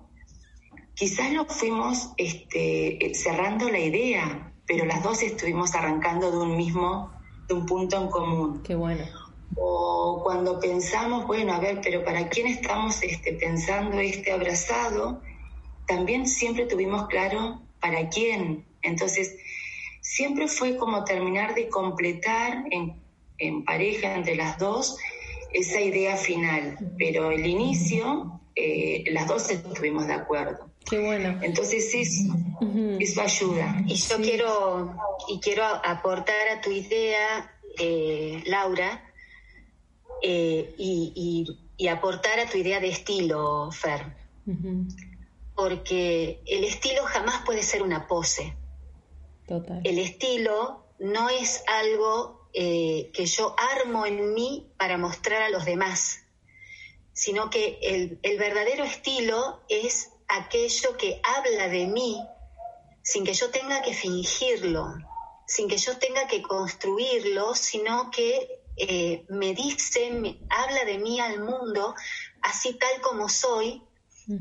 quizás 0.95 1.31
lo 1.35 1.45
fuimos 1.45 2.09
este, 2.17 3.13
cerrando 3.15 3.69
la 3.69 3.81
idea, 3.81 4.55
pero 4.67 4.87
las 4.87 5.03
dos 5.03 5.23
estuvimos 5.23 5.75
arrancando 5.75 6.31
de 6.31 6.39
un 6.39 6.57
mismo, 6.57 7.13
de 7.49 7.55
un 7.55 7.67
punto 7.67 8.01
en 8.01 8.09
común. 8.09 8.63
Qué 8.63 8.75
bueno. 8.75 9.05
O 9.57 10.23
cuando 10.23 10.61
pensamos, 10.61 11.27
bueno, 11.27 11.53
a 11.53 11.61
ver, 11.61 11.81
pero 11.83 12.05
¿para 12.05 12.29
quién 12.29 12.47
estamos 12.47 13.03
este, 13.03 13.33
pensando 13.35 13.99
este 13.99 14.33
abrazado? 14.33 15.23
También 15.87 16.27
siempre 16.27 16.67
tuvimos 16.67 17.09
claro 17.09 17.63
para 17.81 18.09
quién. 18.09 18.67
Entonces, 18.83 19.37
siempre 20.01 20.49
fue 20.49 20.77
como 20.77 21.05
terminar 21.05 21.55
de 21.55 21.69
completar 21.69 22.65
en, 22.71 23.03
en 23.39 23.65
pareja 23.65 24.15
entre 24.15 24.37
las 24.37 24.59
dos 24.59 24.97
esa 25.53 25.81
idea 25.81 26.17
final, 26.17 26.79
pero 26.99 27.31
el 27.31 27.45
inicio, 27.47 28.41
eh, 28.55 29.05
las 29.11 29.27
dos 29.27 29.51
estuvimos 29.51 30.07
de 30.07 30.15
acuerdo. 30.15 30.71
Qué 30.89 30.99
bueno. 30.99 31.39
Entonces 31.43 31.93
eso, 31.95 32.35
eso 32.99 33.21
ayuda. 33.21 33.83
Y 33.87 33.95
yo 33.95 34.17
quiero, 34.19 34.97
y 35.29 35.41
quiero 35.41 35.65
aportar 35.65 36.49
a 36.57 36.61
tu 36.61 36.71
idea, 36.71 37.53
eh, 37.79 38.43
Laura, 38.47 39.10
eh, 40.23 40.75
y, 40.79 41.47
aportar 41.89 42.39
a 42.39 42.49
tu 42.49 42.59
idea 42.59 42.79
de 42.79 42.89
estilo, 42.89 43.71
Fer. 43.73 44.15
Porque 45.55 46.43
el 46.47 46.65
estilo 46.65 47.05
jamás 47.05 47.43
puede 47.45 47.63
ser 47.63 47.83
una 47.83 48.07
pose. 48.07 48.55
Total. 49.47 49.81
El 49.85 49.99
estilo 49.99 50.85
no 50.99 51.29
es 51.29 51.65
algo 51.67 52.49
eh, 52.53 53.11
que 53.13 53.27
yo 53.27 53.55
armo 53.75 54.07
en 54.07 54.35
mí 54.35 54.71
para 54.77 54.99
mostrar 54.99 55.43
a 55.43 55.51
los 55.51 55.65
demás, 55.65 56.21
sino 57.13 57.51
que 57.51 57.79
el, 57.83 58.19
el 58.23 58.39
verdadero 58.39 58.85
estilo 58.85 59.61
es 59.69 60.11
aquello 60.29 60.97
que 60.97 61.21
habla 61.25 61.69
de 61.69 61.87
mí 61.87 62.21
sin 63.03 63.25
que 63.25 63.35
yo 63.35 63.51
tenga 63.51 63.83
que 63.83 63.95
fingirlo, 63.95 64.95
sin 65.47 65.69
que 65.69 65.79
yo 65.79 65.99
tenga 65.99 66.27
que 66.27 66.43
construirlo, 66.43 67.55
sino 67.55 68.11
que 68.11 68.60
eh, 68.83 69.25
me 69.29 69.55
dice, 69.55 70.11
me 70.11 70.39
habla 70.49 70.85
de 70.87 70.99
mí 70.99 71.21
al 71.21 71.41
mundo 71.41 71.95
así 72.41 72.75
tal 72.75 73.01
como 73.03 73.29
soy. 73.29 73.83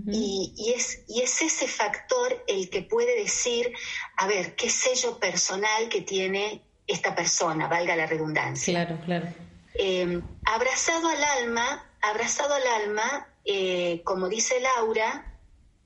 y, 0.07 0.73
es, 0.75 1.03
y 1.07 1.21
es 1.21 1.41
ese 1.41 1.67
factor 1.67 2.43
el 2.47 2.69
que 2.69 2.83
puede 2.83 3.15
decir, 3.19 3.73
a 4.17 4.27
ver, 4.27 4.55
qué 4.55 4.69
sello 4.69 5.17
personal 5.17 5.89
que 5.89 6.01
tiene 6.01 6.61
esta 6.85 7.15
persona, 7.15 7.67
valga 7.67 7.95
la 7.95 8.05
redundancia. 8.05 8.71
Claro, 8.73 9.01
claro. 9.03 9.27
Eh, 9.73 10.21
abrazado 10.45 11.09
al 11.09 11.23
alma, 11.23 11.85
abrazado 12.01 12.53
al 12.53 12.67
alma, 12.83 13.27
eh, 13.45 14.01
como 14.03 14.29
dice 14.29 14.59
Laura, 14.59 15.37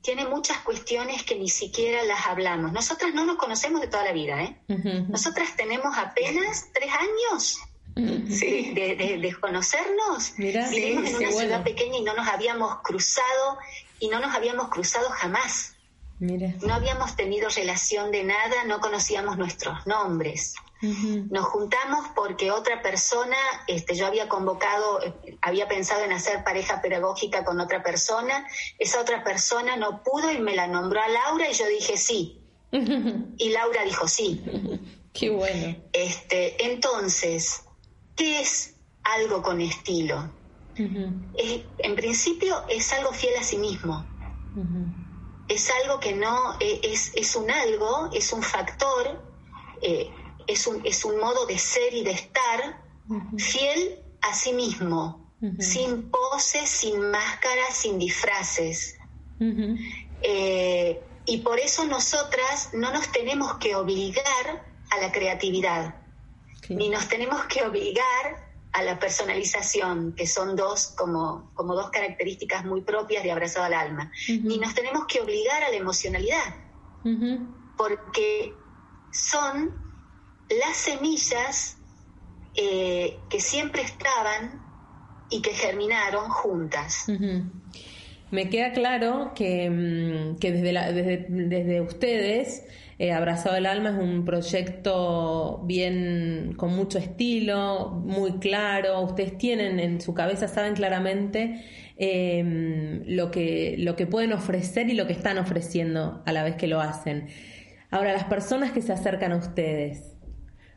tiene 0.02 0.26
muchas 0.26 0.58
cuestiones 0.60 1.24
que 1.24 1.36
ni 1.40 1.50
siquiera 1.50 2.04
las 2.04 2.28
hablamos. 2.28 2.74
Nosotras 2.74 3.14
no 3.14 3.26
nos 3.26 3.38
conocemos 3.38 3.80
de 3.80 3.88
toda 3.88 4.04
la 4.04 4.12
vida, 4.12 4.44
¿eh? 4.44 4.58
Nosotras 5.08 5.56
tenemos 5.56 5.98
apenas 5.98 6.68
tres 6.74 6.92
años 6.92 7.58
de, 7.96 9.18
de, 9.22 9.36
conocernos. 9.40 10.34
Vivimos 10.38 11.10
en 11.10 11.16
una 11.16 11.32
ciudad 11.32 11.64
pequeña 11.64 11.98
y 11.98 12.04
no 12.04 12.14
nos 12.16 12.28
habíamos 12.28 12.82
cruzado 12.84 13.58
y 14.00 14.08
no 14.08 14.20
nos 14.20 14.34
habíamos 14.36 14.70
cruzado 14.70 15.10
jamás. 15.10 15.76
No 16.20 16.74
habíamos 16.74 17.16
tenido 17.16 17.50
relación 17.50 18.12
de 18.12 18.24
nada, 18.24 18.64
no 18.66 18.80
conocíamos 18.80 19.38
nuestros 19.38 19.86
nombres. 19.86 20.56
Nos 20.82 21.46
juntamos 21.46 22.08
porque 22.14 22.52
otra 22.52 22.82
persona, 22.82 23.38
este, 23.68 23.96
yo 23.96 24.06
había 24.06 24.28
convocado, 24.28 25.00
había 25.42 25.70
pensado 25.70 26.04
en 26.04 26.12
hacer 26.12 26.44
pareja 26.44 26.82
pedagógica 26.82 27.46
con 27.46 27.62
otra 27.62 27.82
persona, 27.82 28.46
esa 28.80 29.00
otra 29.00 29.24
persona 29.24 29.78
no 29.78 30.04
pudo 30.04 30.30
y 30.30 30.40
me 30.40 30.56
la 30.56 30.68
nombró 30.68 31.02
a 31.02 31.08
Laura 31.08 31.50
y 31.50 31.54
yo 31.54 31.68
dije 31.68 31.98
sí. 31.98 32.42
Y 33.38 33.50
Laura 33.50 33.84
dijo 33.86 34.08
sí. 34.08 34.42
Qué 35.14 35.30
bueno. 35.30 35.78
Este, 35.94 36.66
entonces, 36.66 37.64
¿qué 38.16 38.42
es 38.42 38.76
algo 39.04 39.42
con 39.42 39.62
estilo? 39.62 40.32
en 40.76 41.96
principio 41.96 42.64
es 42.68 42.92
algo 42.94 43.14
fiel 43.14 43.36
a 43.40 43.44
sí 43.44 43.58
mismo. 43.58 44.06
Es 45.48 45.70
algo 45.84 46.00
que 46.00 46.14
no, 46.14 46.56
e, 46.60 46.82
es, 46.84 47.12
es 47.16 47.36
un 47.36 47.52
algo, 47.52 48.10
es 48.12 48.34
un 48.34 48.42
factor 48.42 49.34
eh, 49.84 50.10
es 50.48 50.66
un, 50.66 50.82
es 50.86 51.04
un 51.04 51.20
modo 51.20 51.46
de 51.46 51.58
ser 51.58 51.94
y 51.94 52.04
de 52.04 52.12
estar 52.12 52.82
fiel 53.38 54.00
a 54.22 54.34
sí 54.34 54.54
mismo, 54.54 55.30
sin 55.60 56.10
poses, 56.10 56.70
sin 56.70 57.12
máscaras, 57.12 57.76
sin 57.76 58.00
disfraces. 58.00 58.98
Eh, 60.22 61.02
y 61.26 61.38
por 61.40 61.60
eso 61.60 61.86
nosotras 61.86 62.70
no 62.74 62.92
nos 62.94 63.12
tenemos 63.12 63.56
que 63.56 63.76
obligar 63.76 64.66
a 64.90 64.98
la 65.02 65.12
creatividad, 65.12 65.96
ni 66.70 66.90
nos 66.90 67.08
tenemos 67.08 67.46
que 67.46 67.64
obligar 67.64 68.54
a 68.72 68.82
la 68.82 69.00
personalización, 69.00 70.14
que 70.16 70.26
son 70.26 70.56
dos 70.56 70.94
como, 70.98 71.52
como 71.54 71.76
dos 71.76 71.92
características 71.92 72.66
muy 72.66 72.82
propias 72.82 73.24
de 73.24 73.32
abrazado 73.32 73.66
al 73.66 73.74
alma, 73.74 74.12
ni 74.28 74.58
nos 74.58 74.74
tenemos 74.74 75.06
que 75.06 75.22
obligar 75.22 75.64
a 75.64 75.70
la 75.70 75.76
emocionalidad, 75.76 76.56
porque 77.78 78.54
son 79.12 79.72
las 80.50 80.76
semillas 80.76 81.78
eh, 82.56 83.20
que 83.30 83.40
siempre 83.40 83.84
estaban 83.84 84.62
y 85.30 85.42
que 85.42 85.54
germinaron 85.54 86.30
juntas. 86.30 87.06
Me 88.32 88.50
queda 88.50 88.74
claro 88.74 89.32
que, 89.36 89.70
mm, 89.70 90.40
desde, 90.40 91.26
desde, 91.30 91.82
ustedes, 91.82 92.64
eh, 93.04 93.12
Abrazado 93.12 93.58
el 93.58 93.66
Alma 93.66 93.90
es 93.90 93.98
un 93.98 94.24
proyecto 94.24 95.62
bien 95.66 96.54
con 96.56 96.74
mucho 96.74 97.00
estilo, 97.00 97.90
muy 97.90 98.40
claro. 98.40 99.02
Ustedes 99.02 99.38
tienen 99.38 99.82
en 99.82 100.00
su 100.00 100.14
cabeza, 100.14 100.48
saben 100.48 100.74
claramente 100.74 101.62
em, 101.98 103.04
lo, 103.06 103.30
que, 103.30 103.76
lo 103.78 103.98
que 103.98 104.08
pueden 104.08 104.32
ofrecer 104.32 104.90
y 104.90 104.94
lo 104.94 105.06
que 105.06 105.12
están 105.12 105.38
ofreciendo 105.38 106.24
a 106.26 106.32
la 106.32 106.46
vez 106.46 106.56
que 106.56 106.68
lo 106.68 106.80
hacen. 106.80 107.28
Ahora, 107.92 108.14
las 108.14 108.24
personas 108.24 108.72
que 108.72 108.82
se 108.82 108.94
acercan 108.94 109.34
a 109.34 109.36
ustedes, 109.36 110.10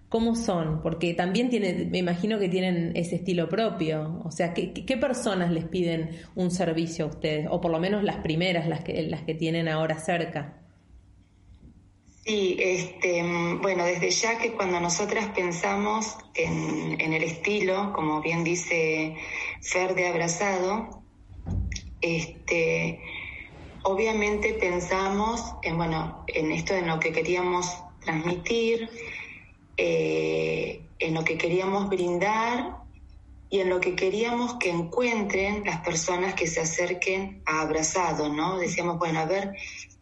¿Cómo 0.08 0.36
son? 0.36 0.82
Porque 0.82 1.14
también 1.14 1.50
tiene, 1.50 1.88
me 1.90 1.98
imagino 1.98 2.38
que 2.38 2.48
tienen 2.48 2.92
ese 2.94 3.16
estilo 3.16 3.48
propio. 3.48 4.20
O 4.24 4.30
sea, 4.30 4.54
¿qué, 4.54 4.96
personas 4.96 5.50
les 5.50 5.64
piden 5.64 6.10
un 6.36 6.52
servicio 6.52 7.06
a 7.06 7.08
ustedes? 7.08 7.48
O 7.50 7.60
por 7.60 7.72
lo 7.72 7.80
menos 7.80 8.04
las 8.04 8.18
primeras, 8.18 8.68
las 8.68 8.82
que, 8.82 9.02
las 9.02 9.22
que 9.22 9.34
tienen 9.34 9.66
ahora 9.66 9.98
cerca. 9.98 10.65
Sí, 12.26 12.56
este, 12.58 13.22
bueno, 13.62 13.84
desde 13.84 14.10
ya 14.10 14.36
que 14.36 14.50
cuando 14.50 14.80
nosotras 14.80 15.28
pensamos 15.28 16.16
en, 16.34 17.00
el 17.00 17.22
estilo, 17.22 17.92
como 17.92 18.20
bien 18.20 18.42
dice 18.42 19.14
Fer 19.62 19.94
de 19.94 20.08
Abrazado, 20.08 21.04
este, 22.00 23.00
obviamente 23.84 24.54
pensamos 24.54 25.40
en, 25.62 25.76
bueno, 25.76 26.24
en 26.26 26.50
esto 26.50 26.74
en 26.74 26.88
lo 26.88 26.98
que 26.98 27.12
queríamos 27.12 27.72
transmitir, 28.00 28.90
eh, 29.76 30.82
en 30.98 31.14
lo 31.14 31.22
que 31.22 31.38
queríamos 31.38 31.88
brindar 31.88 32.78
y 33.50 33.60
en 33.60 33.70
lo 33.70 33.78
que 33.78 33.94
queríamos 33.94 34.54
que 34.54 34.70
encuentren 34.70 35.62
las 35.64 35.80
personas 35.82 36.34
que 36.34 36.48
se 36.48 36.60
acerquen 36.60 37.42
a 37.46 37.60
Abrazado, 37.60 38.28
¿no? 38.28 38.58
Decíamos, 38.58 38.98
bueno, 38.98 39.20
a 39.20 39.26
ver, 39.26 39.54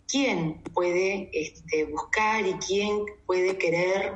¿quién 0.09 0.63
puede 0.75 1.31
este, 1.33 1.85
buscar 1.85 2.47
y 2.47 2.55
quién 2.55 3.05
puede 3.27 3.57
querer 3.59 4.13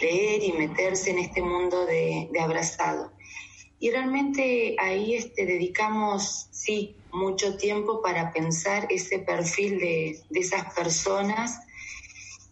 leer 0.00 0.42
y 0.42 0.52
meterse 0.52 1.10
en 1.10 1.18
este 1.18 1.42
mundo 1.42 1.86
de, 1.86 2.28
Abrazado? 2.40 3.12
Y 3.78 3.90
realmente 3.90 4.76
ahí 4.78 5.14
este, 5.14 5.44
dedicamos, 5.46 6.48
sí, 6.50 6.96
mucho 7.12 7.56
tiempo 7.56 8.00
para 8.02 8.32
pensar 8.32 8.86
ese 8.90 9.18
perfil 9.18 9.78
de, 9.78 10.20
esas 10.30 10.72
personas 10.74 11.60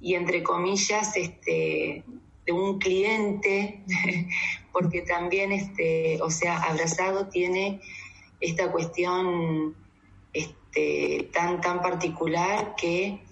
y 0.01 0.15
entre 0.15 0.43
comillas, 0.43 1.17
este, 1.17 2.05
de 2.45 2.53
un 2.53 2.79
cliente, 2.79 3.83
porque 4.73 5.03
también, 5.03 5.53
o 6.21 6.31
sea, 6.31 6.63
abrazado 6.63 7.29
tiene 7.29 7.81
esta 8.41 8.71
cuestión 8.73 9.77
este, 10.33 11.31
tan, 11.33 11.61
tan 11.61 11.83
particular 11.83 12.75
que 12.77 13.23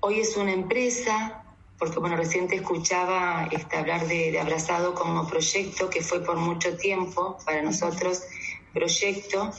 hoy 0.00 0.20
es 0.20 0.36
una 0.36 0.52
empresa, 0.52 1.44
porque 1.78 1.98
bueno, 1.98 2.16
reciente 2.16 2.56
escuchaba 2.56 3.48
este, 3.50 3.76
hablar 3.76 4.06
de, 4.06 4.32
de, 4.32 4.40
Abrazado 4.40 4.94
como 4.94 5.26
proyecto, 5.26 5.90
que 5.90 6.02
fue 6.02 6.24
por 6.24 6.36
mucho 6.36 6.76
tiempo 6.76 7.38
para 7.44 7.62
nosotros 7.62 8.22
proyecto, 8.72 9.52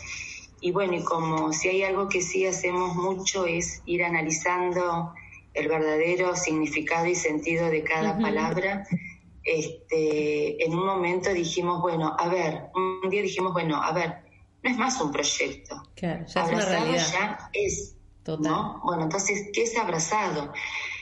y 0.61 0.71
bueno, 0.71 0.95
y 0.95 1.03
como 1.03 1.53
si 1.53 1.69
hay 1.69 1.83
algo 1.83 2.09
que 2.09 2.21
sí 2.21 2.45
hacemos 2.45 2.95
mucho 2.95 3.45
es 3.45 3.81
ir 3.85 4.03
analizando 4.03 5.13
el 5.53 5.67
verdadero 5.67 6.35
significado 6.35 7.05
y 7.05 7.15
sentido 7.15 7.69
de 7.69 7.83
cada 7.83 8.17
palabra. 8.17 8.87
Este, 9.43 10.63
en 10.63 10.73
un 10.73 10.85
momento 10.85 11.33
dijimos, 11.33 11.81
bueno, 11.81 12.15
a 12.17 12.27
ver, 12.27 12.65
un 12.75 13.09
día 13.09 13.21
dijimos, 13.21 13.53
bueno, 13.53 13.81
a 13.81 13.91
ver, 13.93 14.17
no 14.63 14.69
es 14.69 14.77
más 14.77 14.99
un 15.01 15.11
proyecto. 15.11 15.83
Claro, 15.95 16.25
ya 16.27 16.43
es 16.43 16.49
una 16.49 16.65
realidad. 16.65 17.07
ya 17.11 17.49
es. 17.53 17.95
¿no? 18.37 18.81
Bueno, 18.83 19.03
entonces, 19.03 19.49
¿qué 19.53 19.63
es 19.63 19.77
abrazado? 19.77 20.53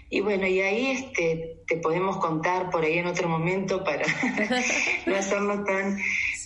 Y 0.10 0.22
bueno, 0.22 0.48
y 0.48 0.62
ahí 0.62 0.92
este, 0.92 1.64
te 1.68 1.78
podemos 1.78 2.18
contar 2.18 2.70
por 2.70 2.86
ahí 2.86 2.98
en 2.98 3.08
otro 3.08 3.28
momento 3.28 3.84
para 3.84 4.06
no 5.06 5.16
hacerlo 5.16 5.66
tan, 5.66 5.98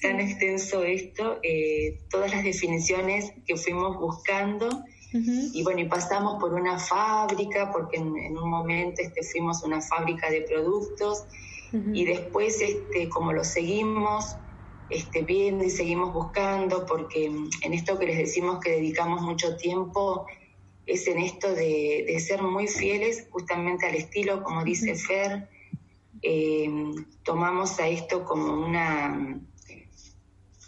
tan 0.01 0.19
extenso 0.19 0.83
esto, 0.83 1.37
eh, 1.43 1.99
todas 2.09 2.31
las 2.31 2.43
definiciones 2.43 3.33
que 3.45 3.55
fuimos 3.55 3.97
buscando 3.99 4.83
y 5.13 5.61
bueno, 5.63 5.81
y 5.81 5.89
pasamos 5.89 6.39
por 6.39 6.53
una 6.53 6.79
fábrica, 6.79 7.69
porque 7.69 7.97
en, 7.97 8.37
un 8.37 8.49
momento 8.49 9.01
este, 9.01 9.23
fuimos 9.23 9.61
a 9.61 9.67
una 9.67 9.81
fábrica 9.81 10.29
de 10.29 10.41
productos 10.41 11.25
y 11.93 12.05
después 12.05 12.61
este, 12.61 13.09
como 13.09 13.33
lo 13.33 13.43
seguimos 13.43 14.37
este, 14.91 15.21
viendo 15.21 15.63
y 15.63 15.69
seguimos 15.69 16.13
buscando, 16.13 16.85
porque 16.85 17.25
en 17.25 17.73
esto 17.73 17.97
que 17.97 18.07
les 18.07 18.17
decimos 18.17 18.59
que 18.59 18.71
dedicamos 18.71 19.21
mucho 19.21 19.55
tiempo 19.55 20.27
es 20.85 21.07
en 21.07 21.19
esto 21.19 21.53
de, 21.53 22.17
ser 22.19 22.41
muy 22.41 22.67
fieles 22.67 23.27
justamente 23.31 23.87
al 23.87 23.95
estilo, 23.95 24.43
como 24.43 24.63
dice 24.63 24.95
Fer, 24.95 25.47
eh, 26.21 26.69
tomamos 27.23 27.79
a 27.79 27.87
esto 27.87 28.25
como 28.25 28.53
una 28.53 29.39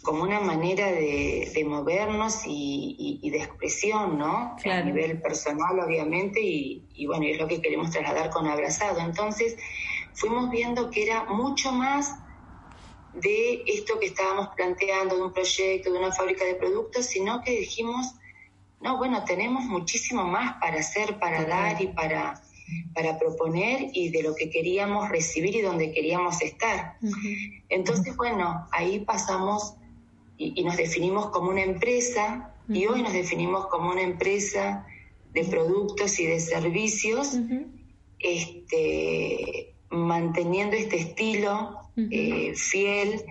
como 0.04 0.22
una 0.22 0.38
manera 0.38 0.92
de, 0.92 1.64
movernos 1.66 2.42
y, 2.46 3.30
de 3.30 3.38
expresión, 3.38 4.18
¿no? 4.18 4.54
A 4.70 4.82
nivel 4.82 5.20
personal, 5.22 5.80
obviamente, 5.80 6.40
y, 6.42 7.06
bueno, 7.06 7.24
es 7.24 7.38
lo 7.38 7.48
que 7.48 7.62
queremos 7.62 7.90
trasladar 7.90 8.28
con 8.28 8.46
Abrazado. 8.46 9.00
Entonces, 9.00 9.56
fuimos 10.12 10.50
viendo 10.50 10.90
que 10.90 11.04
era 11.04 11.24
mucho 11.24 11.72
más 11.72 12.18
de 13.14 13.62
esto 13.66 13.98
que 13.98 14.06
estábamos 14.06 14.48
planteando, 14.56 15.16
de 15.16 15.22
un 15.22 15.32
proyecto, 15.32 15.92
de 15.92 15.98
una 15.98 16.12
fábrica 16.12 16.44
de 16.44 16.54
productos, 16.54 17.06
sino 17.06 17.42
que 17.42 17.52
dijimos, 17.52 18.14
no, 18.80 18.98
bueno, 18.98 19.24
tenemos 19.24 19.64
muchísimo 19.64 20.24
más 20.24 20.56
para 20.60 20.80
hacer, 20.80 21.18
para 21.18 21.44
dar 21.44 21.80
y 21.80 21.88
para, 21.88 22.42
para 22.94 23.18
proponer 23.18 23.90
y 23.92 24.10
de 24.10 24.22
lo 24.22 24.34
que 24.34 24.50
queríamos 24.50 25.08
recibir 25.08 25.56
y 25.56 25.62
donde 25.62 25.92
queríamos 25.92 26.42
estar. 26.42 26.98
Entonces, 27.68 28.16
bueno, 28.16 28.66
ahí 28.72 29.00
pasamos 29.00 29.74
y, 30.36 30.62
nos 30.64 30.76
definimos 30.76 31.30
como 31.30 31.50
una 31.50 31.62
empresa 31.62 32.54
y 32.68 32.86
hoy 32.86 33.02
nos 33.02 33.12
definimos 33.12 33.66
como 33.68 33.90
una 33.90 34.02
empresa 34.02 34.86
de 35.32 35.44
productos 35.44 36.18
y 36.18 36.26
de 36.26 36.40
servicios, 36.40 37.38
este, 38.18 39.74
manteniendo 39.90 40.76
este 40.76 40.96
estilo 40.96 41.83
eh, 41.96 42.54
fiel 42.54 43.24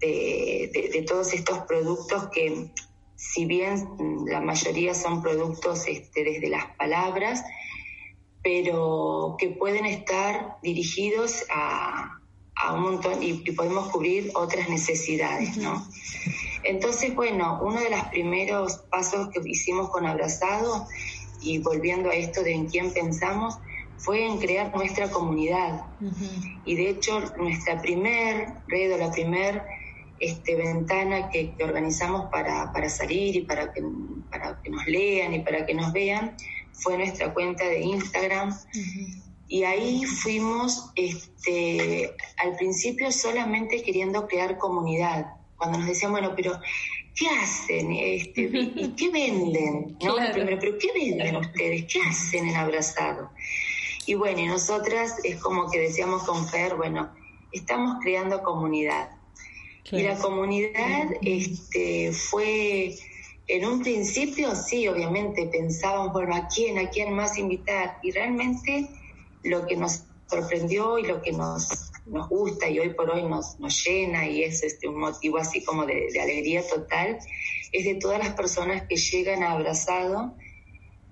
de, 0.00 1.04
todos 1.08 1.32
estos 1.32 1.60
productos 1.60 2.28
que, 2.32 2.70
si 3.16 3.46
bien 3.46 3.88
la 4.26 4.40
mayoría 4.40 4.94
son 4.94 5.22
productos 5.22 5.86
este, 5.86 6.24
desde 6.24 6.48
las 6.48 6.66
palabras, 6.76 7.44
pero 8.42 9.36
que 9.38 9.50
pueden 9.50 9.86
estar 9.86 10.58
dirigidos 10.62 11.44
a, 11.50 12.20
un 12.72 12.82
montón 12.82 13.22
y, 13.22 13.34
podemos 13.52 13.88
cubrir 13.88 14.30
otras 14.34 14.68
necesidades, 14.68 15.56
¿no? 15.58 15.86
Entonces, 16.64 17.14
bueno, 17.14 17.60
uno 17.62 17.80
de 17.80 17.90
los 17.90 18.02
primeros 18.06 18.78
pasos 18.90 19.28
que 19.28 19.40
hicimos 19.44 19.90
con 19.90 20.06
Abrazado, 20.06 20.86
y 21.40 21.58
volviendo 21.58 22.10
a 22.10 22.14
esto 22.14 22.42
de 22.42 22.52
en 22.52 22.66
quién 22.66 22.92
pensamos, 22.92 23.58
fue 23.98 24.24
en 24.24 24.38
crear 24.38 24.74
nuestra 24.74 25.10
comunidad. 25.10 25.82
Y 26.64 26.76
de 26.76 26.90
hecho, 26.90 27.20
nuestra 27.38 27.80
primer 27.80 28.48
red 28.68 28.94
o 28.94 28.98
la 28.98 29.10
primer 29.10 29.62
este, 30.18 30.56
ventana 30.56 31.28
que, 31.30 31.52
organizamos 31.62 32.30
para, 32.30 32.72
para, 32.72 32.88
salir 32.88 33.36
y 33.36 33.40
para 33.42 33.72
que, 33.72 33.82
para 34.30 34.60
que 34.62 34.70
nos 34.70 34.86
lean 34.86 35.34
y 35.34 35.40
para 35.40 35.66
que 35.66 35.74
nos 35.74 35.92
vean 35.92 36.36
fue 36.72 36.96
nuestra 36.96 37.32
cuenta 37.32 37.64
de 37.64 37.80
Instagram. 37.80 38.54
Y 39.48 39.62
ahí 39.64 40.04
fuimos 40.04 40.90
este, 40.96 42.12
al 42.38 42.56
principio 42.56 43.12
solamente 43.12 43.82
queriendo 43.82 44.26
crear 44.26 44.58
comunidad. 44.58 45.26
Cuando 45.56 45.78
nos 45.78 45.86
decían, 45.86 46.12
bueno, 46.12 46.34
pero 46.36 46.58
¿qué 47.14 47.28
hacen? 47.28 47.92
Este, 47.92 48.42
¿Y 48.42 48.94
qué 48.96 49.10
venden? 49.10 49.96
¿no? 50.04 50.16
Primero, 50.32 50.58
pero 50.60 50.78
¿qué 50.78 50.88
venden 50.92 51.36
ustedes? 51.36 51.84
¿Qué 51.86 52.00
hacen 52.00 52.48
en 52.48 52.56
Abrazado? 52.56 53.30
Y 54.06 54.14
bueno, 54.14 54.40
y 54.40 54.46
nosotras 54.46 55.16
es 55.24 55.36
como 55.36 55.68
que 55.70 55.80
decíamos 55.80 56.22
con 56.22 56.46
Fer, 56.48 56.76
bueno, 56.76 57.10
estamos 57.52 57.98
creando 58.02 58.42
comunidad. 58.42 59.10
Y 59.90 60.02
la 60.02 60.16
comunidad 60.16 61.10
este, 61.22 62.12
fue, 62.12 62.96
en 63.46 63.64
un 63.64 63.82
principio, 63.82 64.54
sí, 64.54 64.88
obviamente 64.88 65.46
pensábamos, 65.46 66.12
bueno, 66.12 66.34
¿a 66.34 66.48
quién, 66.48 66.78
a 66.78 66.88
quién 66.90 67.12
más 67.14 67.38
invitar? 67.38 67.98
Y 68.02 68.10
realmente 68.10 68.88
lo 69.42 69.66
que 69.66 69.76
nos 69.76 70.04
sorprendió 70.28 70.98
y 70.98 71.04
lo 71.04 71.22
que 71.22 71.32
nos, 71.32 71.92
nos 72.06 72.28
gusta 72.28 72.68
y 72.68 72.78
hoy 72.78 72.90
por 72.90 73.10
hoy 73.10 73.22
nos, 73.22 73.58
nos 73.60 73.84
llena 73.84 74.26
y 74.26 74.42
es 74.42 74.62
este, 74.62 74.88
un 74.88 74.98
motivo 74.98 75.38
así 75.38 75.62
como 75.64 75.86
de, 75.86 76.08
alegría 76.20 76.62
total, 76.68 77.18
es 77.72 77.84
de 77.84 77.94
todas 77.96 78.18
las 78.18 78.34
personas 78.34 78.84
que 78.88 78.96
llegan 78.96 79.42
a 79.42 79.52
abrazado 79.52 80.34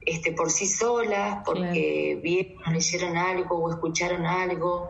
este, 0.06 0.32
por 0.32 0.50
sí 0.50 0.66
solas, 0.66 1.42
porque 1.44 2.18
vieron, 2.22 2.72
leyeron 2.72 3.16
algo 3.16 3.56
o 3.56 3.70
escucharon 3.70 4.26
algo 4.26 4.88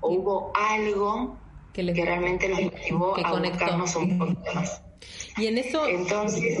o 0.00 0.10
hubo 0.10 0.52
algo 0.54 1.36
que, 1.72 1.82
realmente 1.82 2.48
los 2.48 2.60
motivó 2.62 3.16
a 3.18 3.30
conectarnos 3.30 3.96
un 3.96 4.18
poquito 4.18 4.54
más. 4.54 4.82
Y 5.36 5.46
en 5.46 5.58
eso 5.58 5.86
Entonces, 5.86 6.58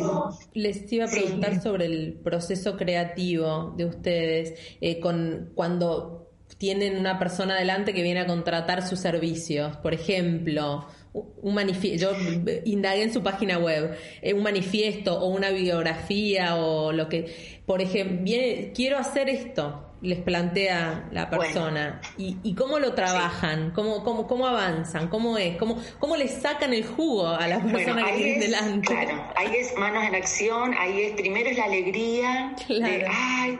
les 0.54 0.90
iba 0.92 1.04
a 1.04 1.08
preguntar 1.08 1.62
sobre 1.62 1.86
el 1.86 2.14
proceso 2.14 2.76
creativo 2.76 3.74
de 3.76 3.84
ustedes, 3.84 4.54
eh, 4.80 4.98
con 4.98 5.50
cuando 5.54 6.30
tienen 6.58 6.98
una 6.98 7.18
persona 7.18 7.54
adelante 7.54 7.92
que 7.92 8.02
viene 8.02 8.20
a 8.20 8.26
contratar 8.26 8.86
sus 8.86 9.00
servicios, 9.00 9.76
por 9.78 9.94
ejemplo, 9.94 10.86
un 11.12 11.54
manifiesto, 11.54 12.12
yo 12.12 12.60
indagué 12.64 13.02
en 13.02 13.12
su 13.12 13.22
página 13.22 13.58
web, 13.58 13.96
eh, 14.22 14.32
un 14.32 14.42
manifiesto 14.42 15.18
o 15.18 15.28
una 15.28 15.50
biografía 15.50 16.56
o 16.56 16.92
lo 16.92 17.08
que, 17.08 17.60
por 17.66 17.82
ejemplo, 17.82 18.18
viene, 18.22 18.72
quiero 18.74 18.98
hacer 18.98 19.28
esto, 19.28 19.92
les 20.00 20.18
plantea 20.18 21.08
la 21.12 21.30
persona. 21.30 22.00
Y, 22.16 22.38
y, 22.42 22.54
cómo 22.54 22.78
lo 22.78 22.94
trabajan, 22.94 23.72
cómo, 23.72 24.02
cómo, 24.02 24.26
cómo 24.26 24.46
avanzan, 24.46 25.08
cómo 25.08 25.38
es, 25.38 25.56
cómo, 25.58 25.80
cómo 25.98 26.16
les 26.16 26.32
sacan 26.32 26.72
el 26.72 26.84
jugo 26.84 27.28
a 27.28 27.46
la 27.46 27.60
persona 27.62 28.06
que 28.06 28.16
tienen 28.16 28.40
delante. 28.40 28.88
Claro, 28.88 29.32
ahí 29.36 29.54
es 29.54 29.76
manos 29.76 30.04
en 30.04 30.14
acción, 30.14 30.74
ahí 30.78 31.02
es 31.02 31.12
primero 31.12 31.50
es 31.50 31.58
la 31.58 31.64
alegría 31.64 32.56
de 32.68 33.06
ay, 33.08 33.58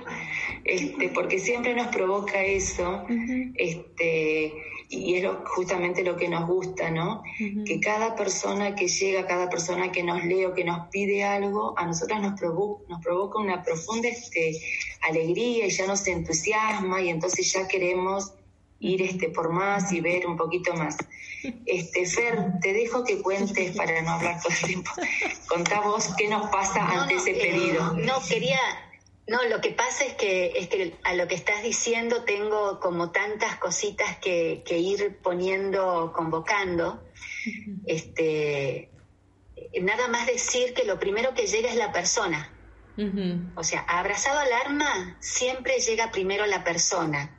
este, 0.65 1.11
porque 1.11 1.39
siempre 1.39 1.75
nos 1.75 1.89
provoca 1.89 2.43
eso, 2.43 3.05
este 3.55 4.53
y 4.93 5.17
es 5.17 5.27
justamente 5.47 6.05
lo 6.05 6.17
que 6.17 6.29
nos 6.29 6.47
gusta, 6.47 6.91
¿no? 6.91 7.23
Que 7.65 7.81
cada 7.81 8.15
persona 8.15 8.75
que 8.75 8.89
llega, 8.89 9.27
cada 9.27 9.49
persona 9.49 9.91
que 9.91 10.03
nos 10.03 10.23
lee 10.23 10.45
o 10.45 10.53
que 10.53 10.65
nos 10.65 10.89
pide 10.89 11.25
algo, 11.25 11.73
a 11.79 11.87
nosotros 11.87 12.21
nos, 12.21 12.39
provoca, 12.39 12.85
nos 12.89 13.03
provoca 13.03 13.39
una 13.39 13.63
profunda 13.63 14.09
este, 14.09 14.61
alegría 15.01 15.67
y 15.67 15.71
ya 15.71 15.87
nos 15.87 16.07
entusiasma 16.07 17.01
y 17.01 17.09
entonces 17.09 17.51
ya 17.51 17.67
queremos 17.67 18.35
ir 18.81 19.01
este, 19.01 19.31
por 19.31 19.51
más 19.51 19.91
y 19.93 20.01
ver 20.03 20.27
un 20.27 20.37
poquito 20.37 20.75
más. 20.75 20.99
Este, 21.65 22.05
Fer, 22.05 22.61
te 22.61 22.75
dejo 22.75 23.03
que 23.03 23.23
cuentes 23.23 23.75
para 23.75 24.03
no 24.03 24.11
hablar 24.11 24.43
todo 24.43 24.53
el 24.53 24.67
tiempo. 24.67 24.91
Contá 25.49 25.81
vos 25.81 26.11
qué 26.19 26.29
nos 26.29 26.51
pasa 26.51 26.87
ante 26.87 27.15
ese 27.15 27.31
eh, 27.31 27.51
pedido. 27.51 27.95
no, 27.95 28.21
quería 28.29 28.61
no, 29.29 29.43
lo 29.45 29.61
que 29.61 29.71
pasa 29.71 30.05
es 30.05 30.15
que, 30.15 30.53
es 30.57 30.69
que 30.69 30.97
a 31.05 31.15
lo 31.15 31.29
que 31.29 31.37
estás 31.37 31.63
diciendo 31.63 32.25
tengo 32.25 32.81
como 32.81 33.13
tantas 33.13 33.57
cositas 33.57 34.19
que, 34.19 34.63
ir 34.69 35.19
poniendo, 35.23 36.13
convocando. 36.15 37.03
Este, 37.87 38.91
nada 39.81 40.09
más 40.09 40.27
decir 40.27 40.75
que 40.75 40.85
lo 40.85 40.99
primero 40.99 41.35
que 41.35 41.47
llega 41.47 41.71
es 41.71 41.77
la 41.77 41.93
persona. 41.93 42.51
O 43.55 43.65
sea, 43.65 43.81
abrazado 43.89 44.39
al 44.39 44.53
arma 44.53 45.17
siempre 45.21 45.79
llega 45.79 46.11
primero 46.11 46.45
la 46.47 46.65
persona. 46.65 47.39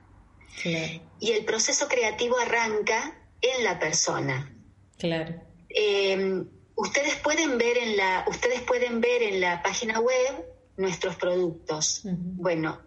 Y 1.20 1.32
el 1.32 1.44
proceso 1.44 1.88
creativo 1.90 2.38
arranca 2.40 3.22
en 3.42 3.64
la 3.64 3.78
persona. 3.78 4.52
Claro. 4.98 5.36
Eh, 5.70 6.44
ustedes 6.76 7.16
pueden 7.18 7.58
ver 7.58 7.78
en 7.78 7.98
la, 7.98 8.24
ustedes 8.28 8.62
pueden 8.62 9.02
ver 9.02 9.22
en 9.22 9.42
la 9.42 9.62
página 9.62 10.00
web 10.00 10.53
nuestros 10.78 11.16
productos. 11.16 12.02
Bueno, 12.04 12.82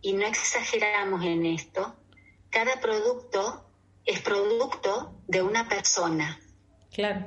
y 0.00 0.12
no 0.14 0.26
exageramos 0.26 1.24
en 1.24 1.46
esto, 1.46 1.96
cada 2.50 2.80
producto 2.80 3.64
es 4.04 4.20
producto 4.20 5.14
de 5.28 5.42
una 5.42 5.68
persona, 5.68 6.38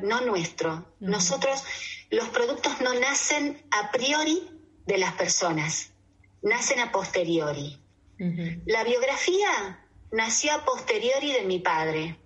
no 0.01 0.21
nuestro. 0.21 0.93
Nosotros, 0.99 1.63
los 2.11 2.27
productos 2.29 2.81
no 2.81 2.93
nacen 2.99 3.63
a 3.71 3.91
priori 3.91 4.49
de 4.85 4.97
las 4.97 5.13
personas, 5.13 5.91
nacen 6.41 6.79
a 6.79 6.91
posteriori. 6.91 7.81
La 8.65 8.83
biografía 8.83 9.85
nació 10.11 10.53
a 10.53 10.65
posteriori 10.65 11.33
de 11.33 11.43
mi 11.43 11.59
padre. 11.59 12.17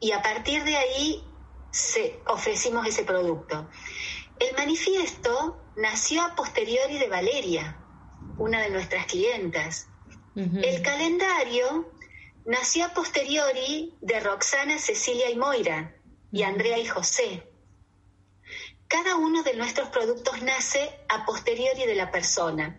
Y 0.00 0.12
a 0.12 0.22
partir 0.22 0.64
de 0.64 0.76
ahí 0.76 1.24
se, 1.70 2.20
ofrecimos 2.26 2.86
ese 2.86 3.04
producto. 3.04 3.68
El 4.38 4.56
manifiesto 4.56 5.61
nació 5.76 6.22
a 6.22 6.34
posteriori 6.34 6.98
de 6.98 7.08
Valeria, 7.08 7.76
una 8.38 8.60
de 8.60 8.70
nuestras 8.70 9.06
clientas. 9.06 9.88
El 10.34 10.80
calendario 10.82 11.92
nació 12.46 12.86
a 12.86 12.94
posteriori 12.94 13.94
de 14.00 14.20
Roxana, 14.20 14.78
Cecilia 14.78 15.30
y 15.30 15.36
Moira, 15.36 15.94
y 16.30 16.42
Andrea 16.42 16.78
y 16.78 16.86
José. 16.86 17.46
Cada 18.88 19.16
uno 19.16 19.42
de 19.42 19.54
nuestros 19.54 19.88
productos 19.88 20.42
nace 20.42 20.90
a 21.08 21.24
posteriori 21.24 21.86
de 21.86 21.94
la 21.94 22.10
persona, 22.10 22.78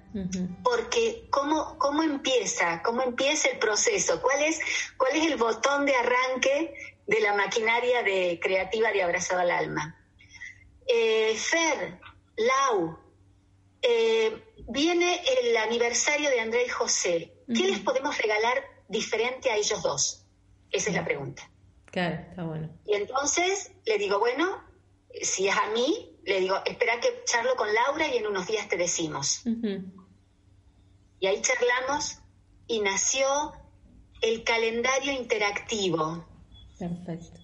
porque 0.63 1.27
¿cómo, 1.31 1.77
¿cómo 1.79 2.03
empieza? 2.03 2.81
¿Cómo 2.83 3.01
empieza 3.01 3.49
el 3.49 3.57
proceso? 3.57 4.21
¿Cuál 4.21 4.43
es, 4.43 4.59
¿Cuál 4.97 5.15
es 5.15 5.25
el 5.25 5.37
botón 5.37 5.85
de 5.85 5.95
arranque 5.95 6.73
de 7.07 7.19
la 7.19 7.33
maquinaria 7.33 8.03
de, 8.03 8.39
creativa 8.41 8.91
de 8.91 9.01
Abrazado 9.01 9.41
al 9.41 9.51
Alma? 9.51 9.99
Eh, 10.85 11.35
Fer, 11.35 11.99
Lau, 12.35 12.97
eh, 13.81 14.43
viene 14.67 15.21
el 15.39 15.57
aniversario 15.57 16.29
de 16.29 16.39
André 16.39 16.65
y 16.65 16.69
José. 16.69 17.33
¿Qué 17.47 17.67
les 17.67 17.79
podemos 17.79 18.17
regalar 18.17 18.63
diferente 18.87 19.51
a 19.51 19.57
ellos 19.57 19.81
dos? 19.83 20.25
Esa 20.71 20.89
es 20.89 20.95
la 20.95 21.05
pregunta. 21.05 21.49
Claro, 21.85 22.15
está 22.29 22.43
bueno. 22.43 22.69
Y 22.85 22.95
entonces 22.95 23.71
le 23.85 23.97
digo, 23.97 24.19
bueno, 24.19 24.63
si 25.21 25.47
es 25.47 25.55
a 25.55 25.69
mí, 25.71 26.17
le 26.23 26.39
digo, 26.39 26.55
espera 26.65 26.99
que 26.99 27.23
charlo 27.25 27.55
con 27.55 27.71
Laura 27.73 28.07
y 28.07 28.17
en 28.17 28.27
unos 28.27 28.47
días 28.47 28.67
te 28.67 28.77
decimos. 28.77 29.43
Y 31.19 31.27
ahí 31.27 31.41
charlamos 31.41 32.19
y 32.67 32.79
nació 32.79 33.53
el 34.21 34.43
calendario 34.43 35.11
interactivo. 35.11 36.25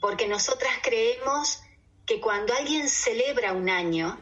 Porque 0.01 0.27
nosotras 0.27 0.71
creemos 0.81 1.61
que 2.05 2.19
cuando 2.19 2.53
alguien 2.55 2.89
celebra 2.89 3.53
un 3.53 3.69
año, 3.69 4.17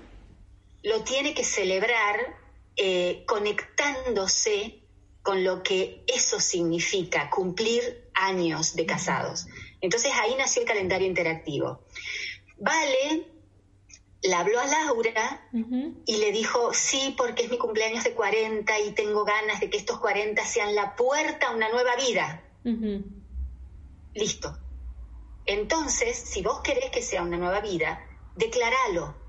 lo 0.88 1.04
tiene 1.04 1.34
que 1.34 1.44
celebrar 1.44 2.38
eh, 2.78 3.24
conectándose 3.28 4.84
con 5.22 5.44
lo 5.44 5.62
que 5.62 6.04
eso 6.08 6.40
significa, 6.40 7.30
cumplir 7.30 8.10
años 8.14 8.76
de 8.76 8.86
casados. 8.86 9.48
Entonces 9.82 10.12
ahí 10.22 10.34
nació 10.38 10.62
el 10.62 10.68
calendario 10.68 11.08
interactivo. 11.08 11.82
Vale 12.58 13.28
le 14.24 14.34
habló 14.34 14.60
a 14.60 14.66
Laura 14.66 15.50
y 16.06 16.18
le 16.18 16.32
dijo, 16.32 16.74
sí, 16.74 17.14
porque 17.18 17.44
es 17.44 17.50
mi 17.52 17.58
cumpleaños 17.58 18.04
de 18.04 18.14
40 18.14 18.80
y 18.80 18.92
tengo 18.94 19.24
ganas 19.26 19.60
de 19.60 19.70
que 19.70 19.78
estos 19.78 20.00
40 20.00 20.44
sean 20.44 20.74
la 20.74 20.96
puerta 20.96 21.50
a 21.50 21.56
una 21.56 21.70
nueva 21.70 21.96
vida. 21.96 22.44
Listo. 24.14 24.58
Entonces, 25.46 26.18
si 26.18 26.42
vos 26.42 26.62
querés 26.62 26.90
que 26.90 27.02
sea 27.02 27.22
una 27.22 27.38
nueva 27.38 27.62
vida, 27.62 28.06
declaralo. 28.36 29.27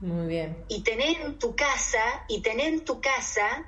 Muy 0.00 0.26
bien. 0.26 0.64
Y 0.68 0.82
tener 0.82 1.20
en 1.20 1.38
tu 1.38 1.54
casa, 1.56 2.24
y 2.28 2.40
tener 2.40 2.68
en 2.68 2.84
tu 2.84 3.00
casa 3.00 3.66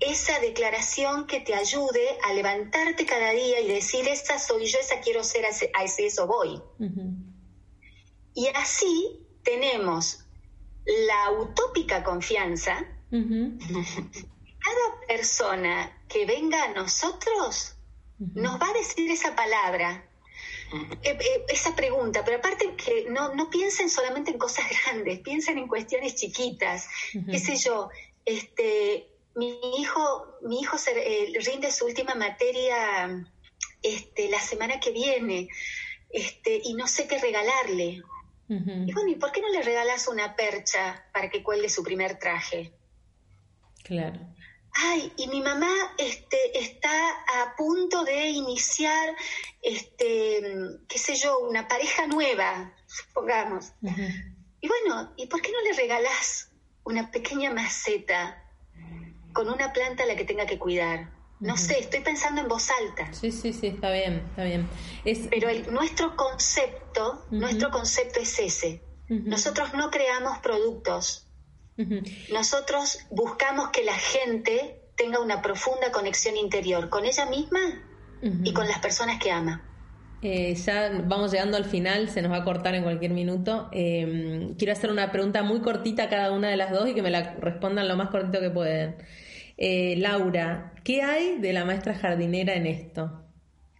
esa 0.00 0.40
declaración 0.40 1.26
que 1.26 1.40
te 1.40 1.54
ayude 1.54 2.18
a 2.24 2.34
levantarte 2.34 3.06
cada 3.06 3.30
día 3.30 3.60
y 3.60 3.68
decir, 3.68 4.06
esa 4.08 4.38
soy 4.38 4.66
yo, 4.66 4.78
esa 4.78 5.00
quiero 5.00 5.22
ser, 5.22 5.44
a 5.46 5.84
ese, 5.84 6.06
eso 6.06 6.26
voy. 6.26 6.60
Y 8.34 8.48
así 8.48 9.26
tenemos 9.42 10.24
la 10.84 11.30
utópica 11.38 12.02
confianza, 12.02 12.84
cada 13.10 15.06
persona 15.06 16.02
que 16.08 16.26
venga 16.26 16.64
a 16.64 16.74
nosotros 16.74 17.76
nos 18.34 18.60
va 18.60 18.68
a 18.68 18.72
decir 18.72 19.10
esa 19.10 19.34
palabra, 19.34 20.04
esa 21.48 21.74
pregunta, 21.74 22.24
pero 22.24 22.38
aparte 22.38 22.74
que 22.76 23.06
no, 23.10 23.34
no 23.34 23.50
piensen 23.50 23.90
solamente 23.90 24.30
en 24.30 24.38
cosas 24.38 24.66
grandes, 24.84 25.20
piensen 25.20 25.58
en 25.58 25.68
cuestiones 25.68 26.14
chiquitas, 26.14 26.88
qué 27.30 27.38
sé 27.38 27.56
yo, 27.56 27.90
este, 28.24 29.08
mi 29.34 29.58
hijo, 29.78 30.38
mi 30.42 30.60
hijo 30.60 30.78
se, 30.78 30.92
eh, 30.92 31.32
rinde 31.44 31.70
su 31.70 31.86
última 31.86 32.14
materia 32.14 33.26
este, 33.82 34.28
la 34.28 34.40
semana 34.40 34.80
que 34.80 34.90
viene, 34.92 35.48
este, 36.10 36.60
y 36.64 36.74
no 36.74 36.86
sé 36.86 37.06
qué 37.06 37.18
regalarle. 37.18 38.02
Y 38.48 38.92
bueno, 38.92 39.08
¿y 39.08 39.14
por 39.14 39.32
qué 39.32 39.40
no 39.40 39.48
le 39.48 39.62
regalas 39.62 40.08
una 40.08 40.36
percha 40.36 41.06
para 41.14 41.30
que 41.30 41.42
cuelgue 41.42 41.70
su 41.70 41.82
primer 41.82 42.18
traje? 42.18 42.70
Claro. 43.82 44.20
Ay, 44.74 45.12
y 45.16 45.28
mi 45.28 45.40
mamá 45.42 45.70
este, 45.98 46.58
está 46.58 47.10
a 47.10 47.54
punto 47.56 48.04
de 48.04 48.30
iniciar, 48.30 49.14
este, 49.60 50.42
qué 50.88 50.98
sé 50.98 51.14
yo, 51.14 51.38
una 51.40 51.68
pareja 51.68 52.06
nueva, 52.06 52.74
supongamos. 52.86 53.72
Y 54.60 54.68
bueno, 54.68 55.12
¿y 55.16 55.26
por 55.26 55.42
qué 55.42 55.52
no 55.52 55.60
le 55.60 55.72
regalas 55.74 56.50
una 56.84 57.10
pequeña 57.10 57.52
maceta 57.52 58.42
con 59.34 59.48
una 59.48 59.72
planta 59.72 60.04
a 60.04 60.06
la 60.06 60.16
que 60.16 60.24
tenga 60.24 60.46
que 60.46 60.58
cuidar? 60.58 61.10
No 61.40 61.56
sé, 61.56 61.80
estoy 61.80 62.00
pensando 62.00 62.40
en 62.40 62.48
voz 62.48 62.70
alta. 62.70 63.12
Sí, 63.12 63.32
sí, 63.32 63.52
sí, 63.52 63.66
está 63.66 63.90
bien, 63.90 64.24
está 64.30 64.44
bien. 64.44 64.68
Pero 65.28 65.48
nuestro 65.72 66.16
concepto, 66.16 67.26
nuestro 67.30 67.70
concepto 67.70 68.20
es 68.20 68.38
ese. 68.38 68.82
Nosotros 69.08 69.74
no 69.74 69.90
creamos 69.90 70.38
productos. 70.38 71.28
Nosotros 72.32 72.98
buscamos 73.10 73.70
que 73.70 73.82
la 73.84 73.94
gente 73.94 74.80
tenga 74.96 75.20
una 75.20 75.42
profunda 75.42 75.90
conexión 75.90 76.36
interior 76.36 76.88
con 76.88 77.04
ella 77.04 77.26
misma 77.26 77.60
y 78.22 78.52
con 78.52 78.68
las 78.68 78.78
personas 78.78 79.18
que 79.18 79.30
ama. 79.30 79.62
Eh, 80.22 80.54
ya 80.54 81.02
vamos 81.04 81.32
llegando 81.32 81.56
al 81.56 81.64
final, 81.64 82.08
se 82.08 82.22
nos 82.22 82.30
va 82.30 82.36
a 82.36 82.44
cortar 82.44 82.76
en 82.76 82.84
cualquier 82.84 83.10
minuto. 83.10 83.68
Em, 83.72 84.54
quiero 84.54 84.72
hacer 84.72 84.92
una 84.92 85.10
pregunta 85.10 85.42
muy 85.42 85.60
cortita 85.60 86.04
a 86.04 86.08
cada 86.08 86.30
una 86.30 86.48
de 86.48 86.56
las 86.56 86.70
dos 86.70 86.88
y 86.88 86.94
que 86.94 87.02
me 87.02 87.10
la 87.10 87.34
respondan 87.40 87.88
lo 87.88 87.96
más 87.96 88.10
cortito 88.10 88.40
que 88.40 88.50
pueden. 88.50 88.96
Eh, 89.56 89.96
Laura, 89.98 90.74
¿qué 90.84 91.02
hay 91.02 91.38
de 91.38 91.52
la 91.52 91.64
maestra 91.64 91.94
jardinera 91.94 92.54
en 92.54 92.66
esto? 92.66 93.24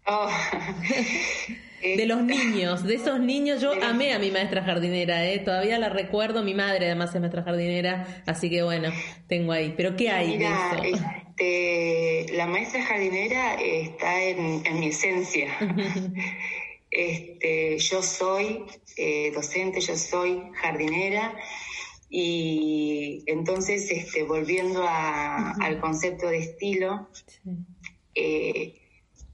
Oh. 0.07 0.29
de 1.83 2.07
los 2.07 2.23
niños, 2.23 2.85
de 2.85 2.95
esos 2.95 3.21
niños, 3.21 3.61
yo 3.61 3.73
amé 3.83 4.13
a 4.13 4.19
mi 4.19 4.31
maestra 4.31 4.63
jardinera, 4.63 5.29
¿eh? 5.29 5.39
todavía 5.39 5.79
la 5.79 5.89
recuerdo, 5.89 6.43
mi 6.43 6.55
madre 6.55 6.87
además 6.87 7.15
es 7.15 7.21
maestra 7.21 7.43
jardinera, 7.43 8.23
así 8.27 8.49
que 8.49 8.63
bueno, 8.63 8.91
tengo 9.29 9.53
ahí. 9.53 9.75
Pero 9.77 9.97
¿qué 9.97 10.11
hay 10.11 10.39
de 10.39 10.47
eso? 10.47 11.05
Este, 11.39 12.27
la 12.35 12.47
maestra 12.47 12.83
jardinera 12.83 13.55
está 13.55 14.23
en, 14.23 14.63
mi 14.79 14.89
esencia. 14.89 15.49
este, 16.91 17.79
yo 17.79 18.03
soy 18.03 18.65
eh, 18.97 19.33
docente, 19.35 19.81
yo 19.81 19.97
soy 19.97 20.43
jardinera 20.55 21.35
y 22.15 23.25
entonces, 23.27 23.91
este, 23.91 24.23
volviendo 24.25 24.85
al 24.87 25.81
concepto 25.81 26.29
de 26.29 26.41
estilo, 26.41 27.09
eh, 28.15 28.75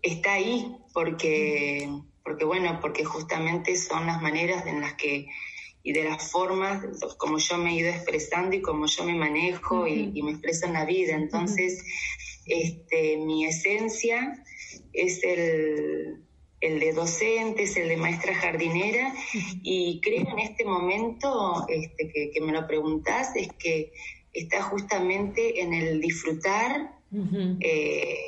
está 0.00 0.34
ahí 0.34 0.76
porque, 0.94 1.88
porque, 2.28 2.44
bueno, 2.44 2.78
porque 2.82 3.06
justamente 3.06 3.74
son 3.74 4.06
las 4.06 4.20
maneras 4.20 4.66
en 4.66 4.82
las 4.82 4.92
que 4.94 5.28
y 5.82 5.92
de 5.92 6.04
las 6.04 6.30
formas 6.30 6.84
como 7.16 7.38
yo 7.38 7.56
me 7.56 7.70
he 7.70 7.76
ido 7.76 7.88
expresando 7.88 8.54
y 8.54 8.60
como 8.60 8.84
yo 8.84 9.04
me 9.04 9.14
manejo 9.14 9.86
y, 9.86 10.22
me 10.22 10.32
expreso 10.32 10.66
en 10.66 10.74
la 10.74 10.84
vida. 10.84 11.14
Entonces, 11.14 11.82
este, 12.44 13.16
mi 13.16 13.46
esencia 13.46 14.44
es 14.92 15.24
el, 15.24 16.22
el 16.60 16.80
de 16.80 16.92
docentes, 16.92 17.74
el 17.78 17.88
de 17.88 17.96
maestra 17.96 18.34
jardinera, 18.34 19.14
y 19.62 19.98
creo 20.02 20.28
en 20.30 20.38
este 20.40 20.66
momento 20.66 21.64
este, 21.66 22.30
que, 22.34 22.40
me 22.42 22.52
lo 22.52 22.66
preguntás, 22.66 23.34
es 23.36 23.48
que 23.58 23.94
está 24.34 24.62
justamente 24.62 25.62
en 25.62 25.72
el 25.72 26.02
disfrutar 26.02 26.92
eh, 27.60 28.18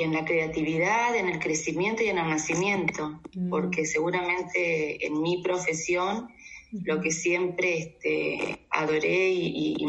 y 0.00 0.02
en 0.02 0.14
la 0.14 0.24
creatividad, 0.24 1.14
en 1.14 1.28
el 1.28 1.38
crecimiento 1.38 2.02
y 2.02 2.08
en 2.08 2.16
el 2.16 2.26
nacimiento, 2.28 3.20
porque 3.50 3.84
seguramente 3.84 5.06
en 5.06 5.20
mi 5.20 5.42
profesión 5.42 6.28
lo 6.72 7.02
que 7.02 7.10
siempre 7.10 7.78
este, 7.78 8.60
adoré 8.70 9.30
y, 9.30 9.86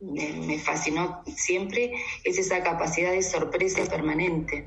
me, 0.00 0.58
fascinó 0.58 1.22
siempre 1.36 1.92
es 2.24 2.38
esa 2.38 2.62
capacidad 2.62 3.12
de 3.12 3.22
sorpresa 3.22 3.84
permanente 3.84 4.66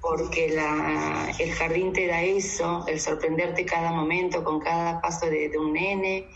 porque 0.00 0.48
la, 0.48 1.32
el 1.38 1.52
jardín 1.52 1.92
te 1.92 2.06
da 2.06 2.22
eso, 2.22 2.84
el 2.88 2.98
sorprenderte 2.98 3.64
cada 3.64 3.92
momento 3.92 4.42
con 4.42 4.60
cada 4.60 5.00
paso 5.00 5.26
de, 5.26 5.50
un 5.58 5.72
nene, 5.72 6.28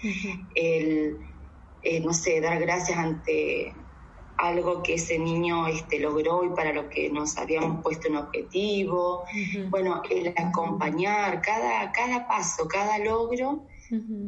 el, 0.55 1.17
eh, 1.83 2.01
no 2.01 2.13
sé, 2.13 2.41
dar 2.41 2.61
gracias 2.61 2.99
ante 2.99 3.73
algo 4.43 4.83
que 4.83 4.95
ese 4.95 5.19
niño 5.19 5.69
este, 5.69 6.01
logró 6.01 6.45
y 6.45 6.49
para 6.51 6.73
lo 6.73 6.89
que 6.89 7.09
nos 7.09 7.39
habíamos 7.39 7.81
puesto 7.81 8.09
un 8.09 8.17
objetivo. 8.17 9.25
Bueno, 9.71 10.03
el 10.11 10.35
acompañar 10.37 11.41
cada, 11.41 11.93
cada 11.93 12.27
paso, 12.27 12.67
cada 12.67 12.99
logro, 12.99 13.67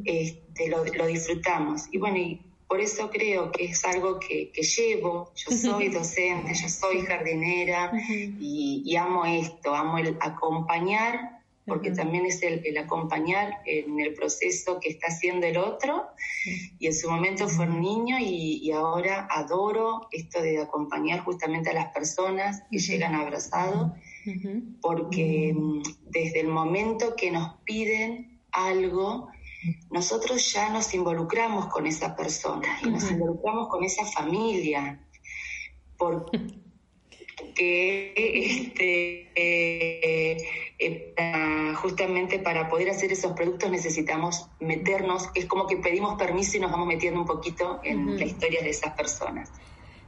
este, 0.04 0.68
lo, 0.68 0.84
lo, 0.84 1.06
disfrutamos. 1.06 1.86
Y 1.90 1.98
bueno, 1.98 2.18
y 2.18 2.40
por 2.68 2.80
eso 2.80 3.10
creo 3.10 3.50
que 3.50 3.64
es 3.64 3.84
algo 3.84 4.20
que, 4.20 4.52
llevo. 4.52 5.32
Yo 5.34 5.50
soy 5.56 5.88
docente, 5.88 6.54
yo 6.54 6.68
soy 6.68 7.00
jardinera 7.00 7.90
y, 8.08 8.94
amo 8.96 9.24
esto, 9.24 9.74
amo 9.74 9.98
el 9.98 10.16
acompañar, 10.20 11.42
porque 11.66 11.90
también 11.92 12.26
es 12.26 12.42
el, 12.42 12.76
acompañar 12.76 13.62
en 13.64 13.98
el 13.98 14.12
proceso 14.14 14.78
que 14.80 14.90
está 14.90 15.08
haciendo 15.08 15.46
el 15.46 15.56
otro. 15.56 16.08
Y 16.78 16.86
en 16.86 16.94
su 16.94 17.10
momento 17.10 17.48
fue 17.48 17.66
un 17.66 17.80
niño 17.80 18.18
y, 18.20 18.70
ahora 18.72 19.26
adoro 19.30 20.08
esto 20.10 20.42
de 20.42 20.60
acompañar 20.60 21.20
justamente 21.20 21.70
a 21.70 21.74
las 21.74 21.92
personas 21.92 22.62
que 22.70 22.78
llegan 22.78 23.14
abrazados, 23.14 23.92
porque 24.80 25.54
mm, 25.54 25.82
desde 26.10 26.40
el 26.40 26.48
momento 26.48 27.14
que 27.16 27.30
nos 27.30 27.56
piden 27.64 28.40
algo, 28.50 29.28
nosotros 29.90 30.52
ya 30.52 30.68
nos 30.70 30.92
involucramos 30.92 31.66
con 31.66 31.86
esa 31.86 32.14
persona 32.14 32.68
y 32.84 32.90
nos 32.90 33.10
involucramos 33.10 33.68
con 33.68 33.84
esa 33.84 34.04
familia, 34.04 35.00
porque 35.96 36.62
este, 37.56 39.30
eh, 39.34 40.36
eh, 40.78 41.72
justamente 41.76 42.38
para 42.40 42.68
poder 42.68 42.90
hacer 42.90 43.12
esos 43.12 43.32
productos 43.32 43.70
necesitamos 43.70 44.46
meternos, 44.60 45.28
es 45.34 45.46
como 45.46 45.66
que 45.66 45.76
pedimos 45.76 46.18
permiso 46.18 46.56
y 46.56 46.60
nos 46.60 46.72
vamos 46.72 46.88
metiendo 46.88 47.20
un 47.20 47.26
poquito 47.26 47.80
en 47.84 48.18
la 48.18 48.24
historia 48.24 48.62
de 48.62 48.70
esas 48.70 48.94
personas. 48.94 49.50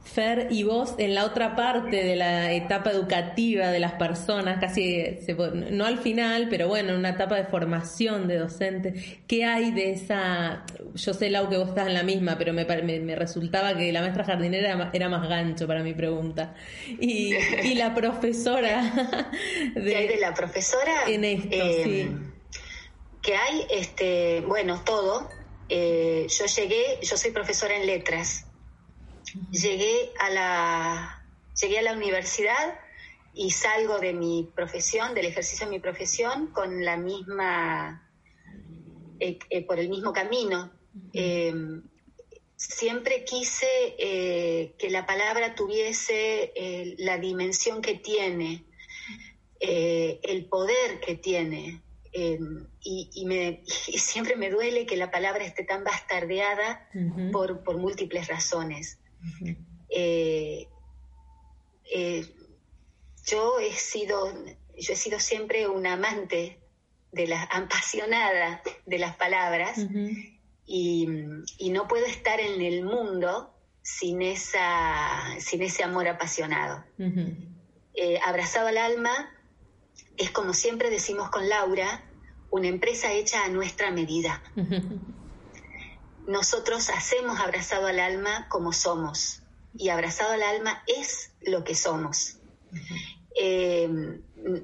Fer, 0.07 0.47
y 0.49 0.63
vos 0.63 0.95
en 0.97 1.13
la 1.13 1.25
otra 1.25 1.55
parte 1.55 2.03
de 2.03 2.15
la 2.15 2.53
etapa 2.53 2.91
educativa 2.91 3.67
de 3.67 3.79
las 3.79 3.93
personas, 3.93 4.59
casi 4.59 5.19
no 5.71 5.85
al 5.85 5.99
final, 5.99 6.47
pero 6.49 6.67
bueno, 6.67 6.91
en 6.91 6.99
una 6.99 7.09
etapa 7.09 7.35
de 7.35 7.43
formación 7.45 8.27
de 8.27 8.37
docente, 8.37 9.19
¿qué 9.27 9.45
hay 9.45 9.71
de 9.71 9.91
esa? 9.91 10.65
Yo 10.95 11.13
sé, 11.13 11.29
Lau, 11.29 11.49
que 11.49 11.57
vos 11.57 11.69
estás 11.69 11.87
en 11.87 11.93
la 11.93 12.03
misma, 12.03 12.37
pero 12.37 12.53
me, 12.53 12.65
me, 12.65 13.15
resultaba 13.15 13.77
que 13.77 13.91
la 13.91 14.01
maestra 14.01 14.23
jardinera 14.23 14.89
era, 14.93 15.09
más 15.09 15.27
gancho 15.27 15.67
para 15.67 15.83
mi 15.83 15.93
pregunta. 15.93 16.55
Y, 16.99 17.33
la 17.75 17.93
profesora. 17.93 19.29
¿Qué 19.73 19.95
hay 19.95 20.07
de 20.07 20.17
la 20.17 20.33
profesora? 20.33 21.03
En 21.07 21.23
esto, 21.23 21.49
eh, 21.51 21.81
sí. 21.83 22.59
Que 23.21 23.35
hay, 23.35 23.67
este, 23.69 24.41
bueno, 24.41 24.81
todo 24.83 25.29
Eh, 25.69 26.27
yo 26.29 26.45
llegué, 26.45 26.99
yo 27.01 27.17
soy 27.17 27.31
profesora 27.31 27.75
en 27.75 27.85
letras, 27.85 28.45
llegué 29.51 30.11
a 30.19 30.29
la, 30.29 31.25
llegué 31.59 31.79
a 31.79 31.81
la 31.81 31.93
universidad 31.93 32.79
y 33.33 33.51
salgo 33.51 33.99
de 33.99 34.13
mi 34.13 34.49
profesión, 34.55 35.13
del 35.13 35.25
ejercicio 35.25 35.65
de 35.65 35.71
mi 35.71 35.79
profesión, 35.79 36.47
con 36.47 36.83
la 36.83 36.97
misma, 36.97 38.09
eh, 39.19 39.37
eh, 39.49 39.65
por 39.65 39.79
el 39.79 39.89
mismo 39.89 40.13
camino. 40.13 40.71
siempre 42.55 43.23
quise 43.23 43.67
que 43.97 44.89
la 44.89 45.05
palabra 45.05 45.53
tuviese 45.53 46.95
la 46.97 47.19
dimensión 47.19 47.81
que 47.81 47.95
tiene, 47.95 48.65
el 49.59 50.45
poder 50.45 50.99
que 50.99 51.15
tiene, 51.15 51.83
Em, 52.19 52.65
y, 52.81 53.25
me, 53.25 53.61
siempre 53.67 54.35
me 54.35 54.49
duele 54.49 54.87
que 54.87 54.97
la 54.97 55.11
palabra 55.11 55.45
esté 55.45 55.63
tan 55.63 55.83
bastardeada 55.83 56.89
por, 57.31 57.77
múltiples 57.77 58.27
razones. 58.27 58.97
Eh, 59.89 60.67
eh, 61.93 62.25
yo 63.25 63.59
he 63.59 63.73
sido 63.73 64.33
yo 64.79 64.93
he 64.93 64.95
sido 64.95 65.19
siempre 65.19 65.67
una 65.67 65.93
amante 65.93 66.59
de 67.11 67.27
la 67.27 67.43
apasionada 67.43 68.61
de 68.85 68.99
las 68.99 69.15
palabras 69.15 69.79
y, 70.65 71.07
no 71.71 71.87
puedo 71.87 72.05
estar 72.05 72.39
en 72.39 72.61
el 72.61 72.83
mundo 72.83 73.53
sin 73.81 74.21
esa 74.21 75.39
sin 75.39 75.61
ese 75.61 75.83
amor 75.83 76.07
apasionado. 76.07 76.83
Eh, 77.93 78.19
abrazado 78.23 78.67
al 78.67 78.77
alma 78.77 79.31
es 80.17 80.31
como 80.31 80.53
siempre 80.53 80.89
decimos 80.89 81.29
con 81.29 81.47
Laura, 81.47 82.03
una 82.49 82.67
empresa 82.67 83.13
hecha 83.13 83.43
a 83.43 83.49
nuestra 83.49 83.91
medida. 83.91 84.41
Nosotros 86.27 86.89
hacemos 86.89 87.39
abrazado 87.39 87.87
al 87.87 87.99
alma 87.99 88.47
como 88.49 88.73
somos 88.73 89.41
y 89.77 89.89
abrazado 89.89 90.33
al 90.33 90.43
alma 90.43 90.83
es 90.85 91.31
lo 91.41 91.63
que 91.63 91.73
somos. 91.73 92.37
Eh, 93.39 93.87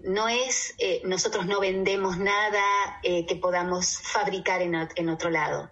no 0.04 0.28
es, 0.28 0.76
eh, 0.78 1.02
nosotros 1.06 1.46
no 1.46 1.60
vendemos 1.60 2.18
nada 2.18 2.64
eh, 3.04 3.26
que 3.26 3.36
podamos 3.36 3.98
fabricar 4.00 4.62
en, 4.62 4.76
en 4.96 5.10
otro 5.10 5.30
lado. 5.30 5.70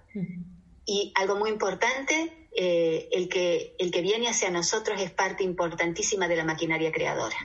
Y 0.85 1.11
algo 1.15 1.35
muy 1.35 1.49
importante, 1.49 2.47
el, 2.53 3.29
que, 3.29 3.75
el 3.79 3.91
que 3.91 4.01
viene 4.01 4.27
hacia 4.27 4.49
nosotros 4.49 4.99
es 5.01 5.11
parte 5.11 5.43
importantísima 5.43 6.27
de 6.27 6.35
la 6.35 6.43
maquinaria 6.43 6.91
creadora. 6.91 7.35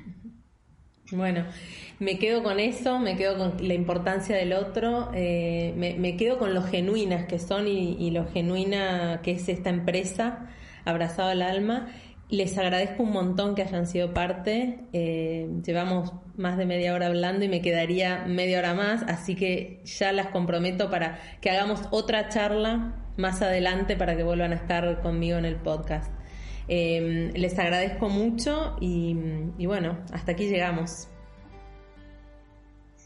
Bueno, 1.12 1.44
me 2.00 2.18
quedo 2.18 2.42
con 2.42 2.58
eso, 2.58 2.98
me 2.98 3.16
quedo 3.16 3.38
con 3.38 3.68
la 3.68 3.74
importancia 3.74 4.34
del 4.36 4.52
otro, 4.52 5.10
eh, 5.14 5.72
me, 5.76 6.16
quedo 6.16 6.36
con 6.36 6.52
lo 6.52 6.62
genuinas 6.62 7.26
que 7.26 7.38
son 7.38 7.68
y, 7.68 8.10
lo 8.10 8.26
genuina 8.26 9.20
que 9.22 9.32
es 9.32 9.48
esta 9.48 9.70
empresa, 9.70 10.48
abrazado 10.84 11.28
al 11.28 11.42
alma. 11.42 11.88
Les 12.28 12.58
agradezco 12.58 13.04
un 13.04 13.12
montón 13.12 13.54
que 13.54 13.62
hayan 13.62 13.86
sido 13.86 14.12
parte. 14.12 14.80
Eh, 14.92 15.48
llevamos 15.64 16.12
más 16.36 16.58
de 16.58 16.66
media 16.66 16.92
hora 16.92 17.06
hablando 17.06 17.44
y 17.44 17.48
me 17.48 17.62
quedaría 17.62 18.24
media 18.26 18.58
hora 18.58 18.74
más, 18.74 19.04
así 19.04 19.36
que 19.36 19.80
ya 19.84 20.10
las 20.10 20.26
comprometo 20.28 20.90
para 20.90 21.20
que 21.40 21.50
hagamos 21.50 21.82
otra 21.92 22.28
charla 22.30 22.96
más 23.16 23.42
adelante 23.42 23.96
para 23.96 24.16
que 24.16 24.24
vuelvan 24.24 24.52
a 24.52 24.56
estar 24.56 25.00
conmigo 25.02 25.38
en 25.38 25.44
el 25.44 25.56
podcast. 25.56 26.10
Eh, 26.68 27.30
les 27.34 27.58
agradezco 27.58 28.08
mucho 28.08 28.76
y, 28.80 29.16
y 29.58 29.66
bueno, 29.66 29.98
hasta 30.12 30.32
aquí 30.32 30.48
llegamos. 30.48 31.08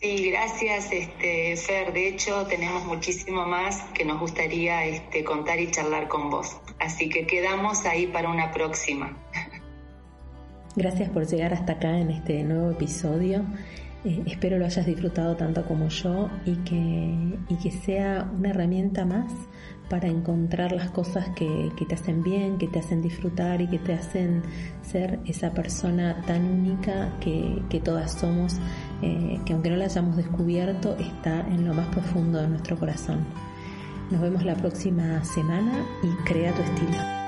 Sí, 0.01 0.31
gracias, 0.31 0.91
este, 0.93 1.55
Fer. 1.59 1.93
De 1.93 2.09
hecho, 2.09 2.47
tenemos 2.47 2.87
muchísimo 2.87 3.45
más 3.45 3.83
que 3.93 4.07
nos 4.07 4.19
gustaría 4.19 4.87
este, 4.87 5.23
contar 5.25 5.61
y 5.61 5.71
charlar 5.71 6.09
con 6.09 6.31
vos. 6.31 6.57
Así 6.79 7.11
que 7.11 7.27
quedamos 7.27 7.85
ahí 7.85 8.07
para 8.07 8.31
una 8.31 8.51
próxima. 8.51 9.15
Gracias 10.75 11.11
por 11.11 11.27
llegar 11.27 11.53
hasta 11.53 11.75
acá 11.75 11.99
en 11.99 12.13
este 12.13 12.43
nuevo 12.45 12.71
episodio. 12.71 13.45
Eh, 14.07 14.23
espero 14.27 14.57
lo 14.57 14.65
hayas 14.65 14.87
disfrutado 14.87 15.37
tanto 15.37 15.67
como 15.67 15.89
yo 15.89 16.31
y 16.47 16.57
que, 16.65 17.37
y 17.51 17.57
que 17.63 17.71
sea 17.71 18.31
una 18.35 18.51
herramienta 18.51 19.05
más 19.05 19.31
para 19.91 20.07
encontrar 20.09 20.73
las 20.73 20.91
cosas 20.91 21.29
que, 21.31 21.73
te 21.87 21.95
hacen 21.95 22.23
bien, 22.23 22.57
que 22.57 22.69
te 22.69 22.79
hacen 22.79 23.03
disfrutar 23.03 23.61
y 23.61 23.67
que 23.67 23.79
te 23.81 23.93
hacen 23.93 24.43
ser 24.83 25.19
esa 25.27 25.53
persona 25.53 26.23
tan 26.27 26.45
única 26.47 27.13
que, 27.21 27.83
todas 27.85 28.13
somos, 28.13 28.57
eh, 29.03 29.41
que 29.45 29.53
aunque 29.53 29.69
no 29.69 29.77
la 29.77 29.87
hayamos 29.87 30.17
descubierto, 30.17 30.97
está 30.97 31.41
en 31.41 31.67
lo 31.67 31.75
más 31.75 31.89
profundo 31.89 32.41
de 32.41 32.49
nuestro 32.49 32.79
corazón. 32.79 33.27
Nos 34.11 34.21
vemos 34.21 34.45
la 34.45 34.55
próxima 34.55 35.23
semana 35.25 35.85
y 36.03 36.25
crea 36.25 36.55
tu 36.55 36.63
estilo. 36.63 37.20